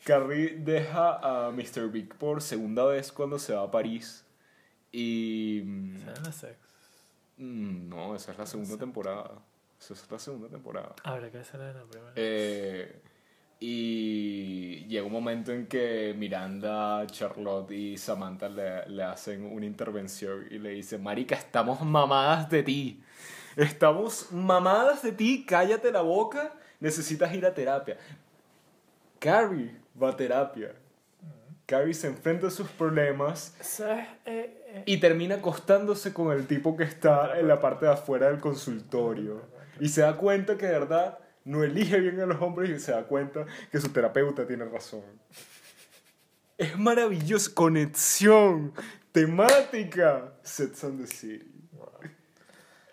[0.04, 1.88] Carrie deja a Mr.
[1.90, 4.24] Big por segunda vez cuando se va a París.
[4.92, 5.62] Y.
[5.64, 6.56] mm, ¿Saben la sex?
[7.36, 9.30] mm, No, esa es la segunda temporada.
[9.78, 10.94] Esa es la segunda temporada.
[11.04, 12.12] Habrá que hacerla en la primera.
[12.16, 13.00] Eh,
[13.62, 20.46] y llega un momento en que Miranda, Charlotte y Samantha le, le hacen una intervención
[20.50, 23.02] y le dicen, Marica, estamos mamadas de ti.
[23.56, 27.98] Estamos mamadas de ti, cállate la boca, necesitas ir a terapia.
[29.18, 30.72] Carrie va a terapia.
[31.66, 33.54] Carrie se enfrenta a sus problemas.
[33.78, 38.28] Eh, eh, y termina acostándose con el tipo que está en la parte de afuera
[38.28, 39.42] del consultorio.
[39.78, 42.92] Y se da cuenta que de verdad no elige bien a los hombres y se
[42.92, 45.02] da cuenta que su terapeuta tiene razón.
[46.58, 47.54] Es maravilloso.
[47.54, 48.72] Conexión.
[49.12, 50.34] Temática.
[50.42, 51.46] Sets on the City.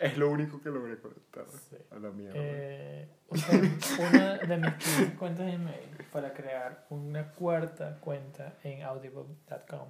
[0.00, 1.76] Es lo único que logré conectar Sí.
[1.90, 2.34] a la mierda.
[2.36, 9.88] Eh, una de mis cuentas de email para crear una cuarta cuenta en audible.com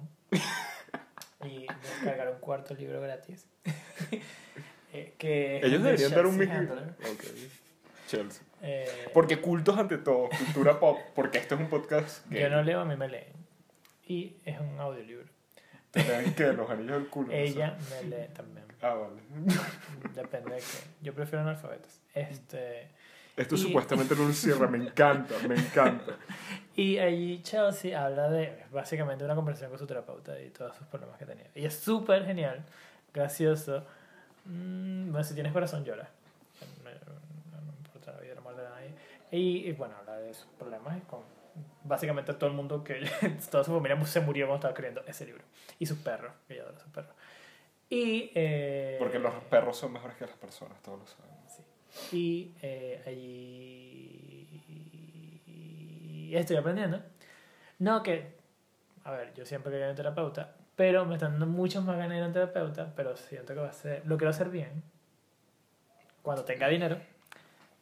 [1.45, 3.45] y descargar un cuarto libro gratis.
[4.91, 6.55] Eh, que Ellos de deberían dar un micro.
[6.57, 6.95] Handler.
[7.11, 7.23] Ok.
[8.07, 8.41] Chelsea.
[8.61, 10.29] Eh, Porque cultos ante todo.
[10.29, 10.97] Cultura pop.
[11.15, 13.33] Porque esto es un podcast que yo no leo, a mí me leen.
[14.07, 15.25] Y es un audiolibro.
[15.91, 17.27] te que los anillos del culo.
[17.27, 17.43] no sé.
[17.43, 18.65] Ella me lee también.
[18.81, 19.21] Ah, vale.
[20.13, 20.65] Depende de qué.
[21.01, 21.99] Yo prefiero analfabetos.
[22.13, 22.89] Este,
[23.35, 26.17] Esto Y- supuestamente no un cierre, me encanta, me encanta.
[26.75, 31.17] y allí Chelsea habla de básicamente una conversación con su terapeuta y todos sus problemas
[31.17, 31.45] que tenía.
[31.55, 32.63] Y es súper genial,
[33.13, 33.85] gracioso.
[34.45, 36.09] Mm, bueno, si tienes corazón, llora.
[36.83, 38.91] No, no- no importa la vida, no muerte de nadie.
[39.31, 41.21] Y, y, bueno, habla de sus problemas con
[41.83, 43.01] básicamente todo el mundo que
[43.51, 45.43] toda su familia se murió cuando estaba escribiendo ese libro.
[45.77, 47.13] Y sus perros, que ella adora sus perros.
[47.89, 48.31] Y.
[48.35, 51.31] eh, Porque los perros son mejores que las personas, todos lo saben.
[51.47, 51.63] Sí.
[52.15, 54.29] Y eh, allí
[56.37, 57.01] estoy aprendiendo.
[57.79, 58.35] No que,
[59.03, 61.97] a ver, yo siempre quería ir a un terapeuta, pero me están dando muchas más
[61.97, 64.49] ganas de ir a un terapeuta, pero siento que va a ser, lo quiero hacer
[64.49, 64.83] bien,
[66.21, 66.99] cuando tenga dinero,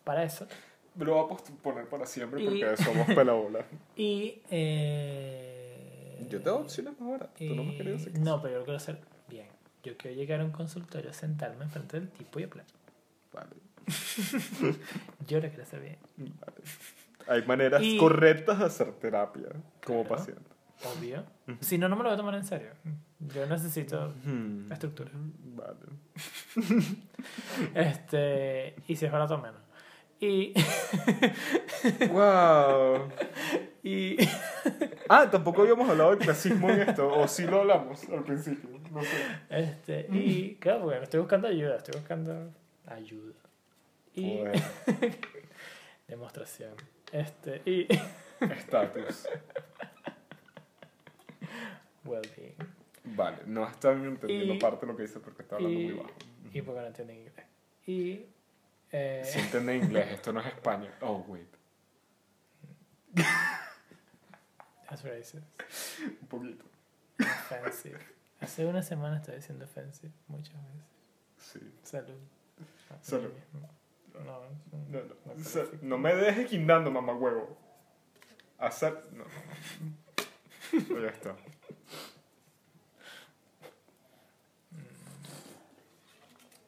[0.03, 0.47] para eso.
[0.97, 3.65] Lo voy a posponer para siempre Y- porque somos pelabola.
[3.95, 4.41] Y...
[4.49, 8.59] Eh, Yo tengo opciones más baratas, tú no me y- querías hacer No, pero yo
[8.59, 9.47] lo quiero hacer bien.
[9.83, 12.65] Yo quiero llegar a un consultorio, sentarme enfrente del tipo y hablar.
[13.33, 13.49] Vale,
[15.27, 15.97] Yo lo quiero hacer bien.
[16.17, 16.57] vale.
[17.27, 19.49] Hay maneras Y- correctas de hacer terapia
[19.85, 20.15] como Claro.
[20.17, 20.43] paciente.
[20.97, 21.23] Obvio.
[21.61, 22.69] Si no, no me lo voy a tomar en serio.
[23.19, 24.13] Yo necesito
[24.71, 25.11] estructura.
[25.13, 25.77] Vale.
[27.73, 29.61] Este, y si es barato, menos.
[30.19, 30.53] Y,
[32.11, 33.09] ¡Wow!
[33.83, 34.17] y
[35.09, 39.01] Ah, tampoco habíamos hablado del clasismo en esto, o sí lo hablamos al principio, no
[39.01, 39.17] sé.
[39.49, 42.51] este, y claro, porque no estoy buscando ayuda, estoy buscando
[42.87, 43.35] ayuda.
[44.15, 44.61] Y Bueno.
[46.07, 46.73] demostración.
[47.11, 47.87] Este, y
[48.41, 49.27] Estatus.
[52.05, 52.55] Well-being.
[53.15, 56.09] Vale, no están entendiendo Y- parte de lo que dice porque está hablando muy bajo.
[56.53, 57.45] y porque no entienden inglés.
[57.85, 58.25] Y.
[58.91, 60.91] Eh, Si entiende inglés, esto no es España.
[61.01, 61.47] Oh, wait.
[64.89, 65.43] That's racist.
[66.21, 66.65] Un poquito.
[67.19, 67.99] Offensive.
[68.39, 70.85] Hace una semana estaba diciendo offensive muchas veces.
[71.37, 71.73] Sí.
[71.83, 72.19] Salud.
[73.01, 73.31] Salud.
[73.53, 74.39] No, no,
[74.89, 75.71] No, no.
[75.81, 77.57] no me dejes guindando, mamá huevo.
[78.59, 78.93] Hacer.
[79.11, 79.25] No.
[80.89, 81.01] no.
[81.01, 81.35] Ya está.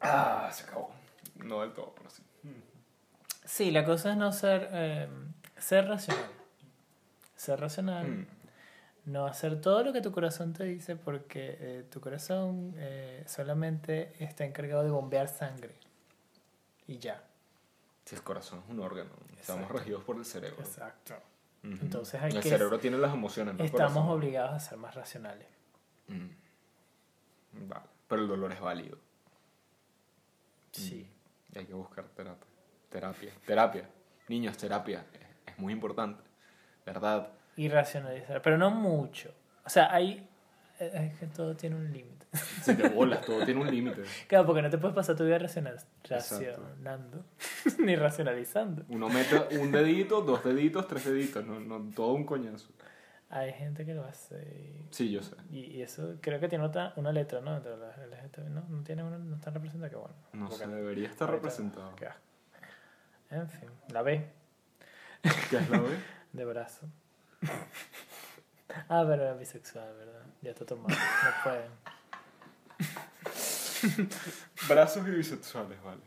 [0.02, 0.92] Ah, se acabó.
[1.40, 2.24] No del todo, pero sí.
[3.46, 4.70] Sí, la cosa es no ser.
[4.72, 5.08] eh,
[5.58, 6.30] ser racional.
[7.36, 8.08] Ser racional.
[8.08, 8.28] Mm.
[9.06, 14.14] No hacer todo lo que tu corazón te dice porque eh, tu corazón eh, solamente
[14.24, 15.74] está encargado de bombear sangre.
[16.86, 17.24] Y ya.
[18.06, 20.60] Si el corazón es un órgano, estamos regidos por el cerebro.
[20.60, 21.16] Exacto.
[21.64, 24.10] Entonces hay el que- cerebro tiene las emociones, no Estamos corazón.
[24.12, 25.48] obligados a ser más racionales.
[26.08, 27.68] Mm.
[27.68, 27.86] Vale.
[28.08, 28.98] Pero el dolor es válido.
[30.72, 31.10] Sí.
[31.54, 32.48] Y hay que buscar terapia.
[32.90, 33.32] Terapia.
[33.46, 33.90] Terapia.
[34.28, 35.06] Niños, terapia.
[35.14, 36.22] Es, es muy importante.
[36.86, 37.30] ¿Verdad?
[37.56, 38.42] Y racionalizar.
[38.42, 39.34] Pero no mucho.
[39.66, 40.28] O sea, hay.
[40.80, 42.26] eh, Es que todo tiene un límite.
[42.62, 44.04] Si te bolas, todo tiene un límite.
[44.28, 45.78] Claro, porque no te puedes pasar tu vida racional,
[46.08, 47.26] racionando.
[47.80, 48.84] Ni racionalizando.
[48.90, 51.46] Uno mete un dedito, dos deditos, tres deditos.
[51.46, 52.70] No, no, todo un coñazo.
[53.32, 54.88] Hay gente que lo hace.
[54.90, 55.36] Sí, yo sé.
[55.52, 57.56] Y, y eso creo que tiene otra, una letra, ¿no?
[57.58, 58.62] Entre las LGTB, ¿no?
[58.68, 60.16] No tiene una, no está representada, que bueno.
[60.34, 61.96] No se debería estar representado.
[61.96, 62.22] qué asco.
[63.30, 64.28] En fin, la B
[65.22, 65.90] ¿Qué es la B?
[66.34, 66.88] de brazo.
[68.88, 70.24] ah, pero era bisexual, ¿verdad?
[70.42, 70.90] Ya está tomado.
[70.90, 71.70] No pueden.
[74.68, 76.02] Brazos y bisexuales, vale.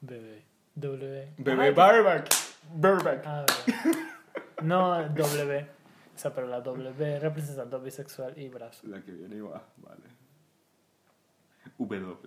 [0.00, 0.44] Bebé.
[0.74, 1.32] W.
[1.38, 2.28] Bebé Barback.
[2.74, 3.22] Barback.
[3.24, 3.98] Ah, verdad.
[4.62, 5.66] No, W.
[6.18, 8.88] O sea, pero la W representando bisexual y brazo.
[8.88, 10.02] La que viene y va, vale.
[11.78, 12.18] W.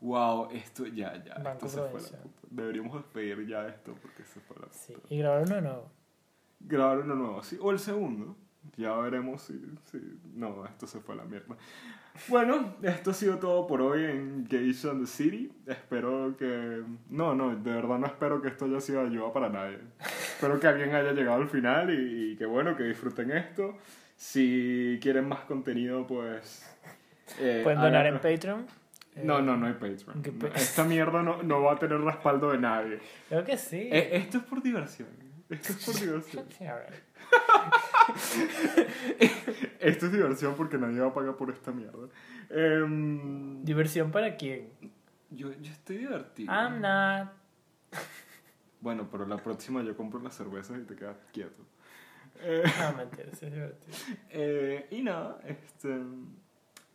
[0.00, 1.34] Wow, esto ya, ya.
[1.34, 2.48] Banco esto se fue la puta.
[2.48, 4.78] Deberíamos despedir ya esto porque se fue la puta.
[4.78, 4.96] Sí.
[5.10, 5.90] Y grabar uno nuevo.
[6.60, 7.58] Grabar uno nuevo, sí.
[7.60, 8.34] O el segundo.
[8.78, 10.00] Ya veremos si, si...
[10.32, 11.54] No, esto se fue a la mierda.
[12.28, 15.50] Bueno, esto ha sido todo por hoy en Gage and the City.
[15.66, 16.82] Espero que...
[17.10, 19.78] No, no, de verdad no espero que esto haya sido ayuda para nadie.
[20.00, 23.78] espero que alguien haya llegado al final y, y que bueno, que disfruten esto.
[24.16, 26.64] Si quieren más contenido, pues...
[27.40, 28.18] eh, Pueden donar en.
[28.18, 28.66] Patreon.
[29.16, 30.22] No, Eh, no, no hay Patreon.
[30.22, 32.98] ¿qué No, pa- Esta mierda no, no va a tener respaldo de nadie.
[33.28, 33.88] Creo que sí.
[33.90, 35.08] Eh, esto es por diversión.
[35.50, 36.44] Esto es por diversión.
[39.80, 42.08] Esto es diversión porque nadie va a pagar por esta mierda.
[42.50, 44.70] Em, ¿Diversión para quién?
[45.30, 46.52] yo, yo estoy divertido.
[46.52, 47.30] I'm not.
[48.80, 51.62] Bueno, pero la próxima yo compro las cervezas y te quedas quieto.
[52.40, 53.96] Eh, No, mentira, sí es divertido.
[54.30, 55.98] eh, y nada, este,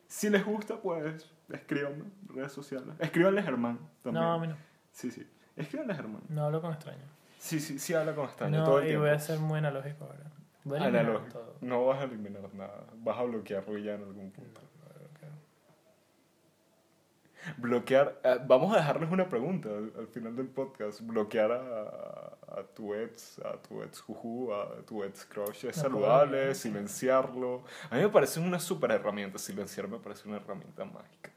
[0.08, 2.96] si les gusta, pues escríbanme en redes sociales.
[3.00, 4.24] Escríbanle a Germán también.
[4.24, 4.56] No, a mí no.
[4.92, 5.26] Sí, sí.
[5.56, 6.22] Escríbanle a Germán.
[6.30, 7.10] No hablo con extraños.
[7.40, 9.06] Sí, sí, sí habla con Estaño No, todo el y tiempo.
[9.06, 10.32] voy a ser muy analógico ahora.
[10.68, 11.40] Voy a eliminar Analógico.
[11.40, 11.56] todo.
[11.62, 12.84] No vas a eliminar nada.
[12.98, 14.62] Vas a bloquearlo ya en algún punto.
[17.58, 18.20] Bloquear.
[18.26, 21.00] eh, vamos a dejarles una pregunta al, al final del podcast.
[21.02, 25.84] Bloquear a, a tu ex, a tu ex juju, a tu ex crush es No
[25.84, 27.64] saludable, silenciarlo.
[27.90, 29.38] A mí me parece una super herramienta.
[29.38, 31.32] Silenciar me parece una herramienta mágica.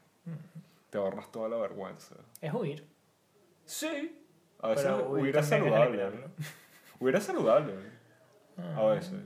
[0.89, 2.15] Te ahorras toda la vergüenza.
[2.41, 2.85] Es huir.
[3.63, 4.21] Sí.
[4.59, 6.09] A veces Pero huir huir es saludable.
[6.99, 7.73] Huir es saludable.
[8.57, 8.75] Ah.
[8.77, 9.21] A veces.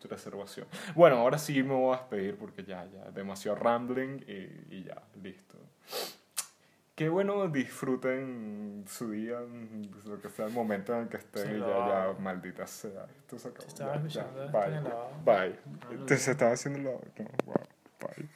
[0.00, 0.66] Tu reservación.
[0.94, 5.02] Bueno, ahora sí me voy a despedir porque ya, ya, demasiado rambling y, y ya,
[5.22, 5.56] listo.
[6.94, 9.38] Qué bueno, disfruten su día,
[10.06, 12.20] lo que sea el momento en el que estén Sí, y ya, ya, hago.
[12.20, 13.04] maldita sea.
[13.20, 13.68] Esto se acabó.
[13.74, 14.24] Ya, ya.
[14.50, 14.80] Bye.
[14.80, 16.18] Lo Bye.
[16.18, 17.04] Se estaba haciendo lavabo.
[17.18, 17.54] No, wow,
[18.00, 18.28] bye.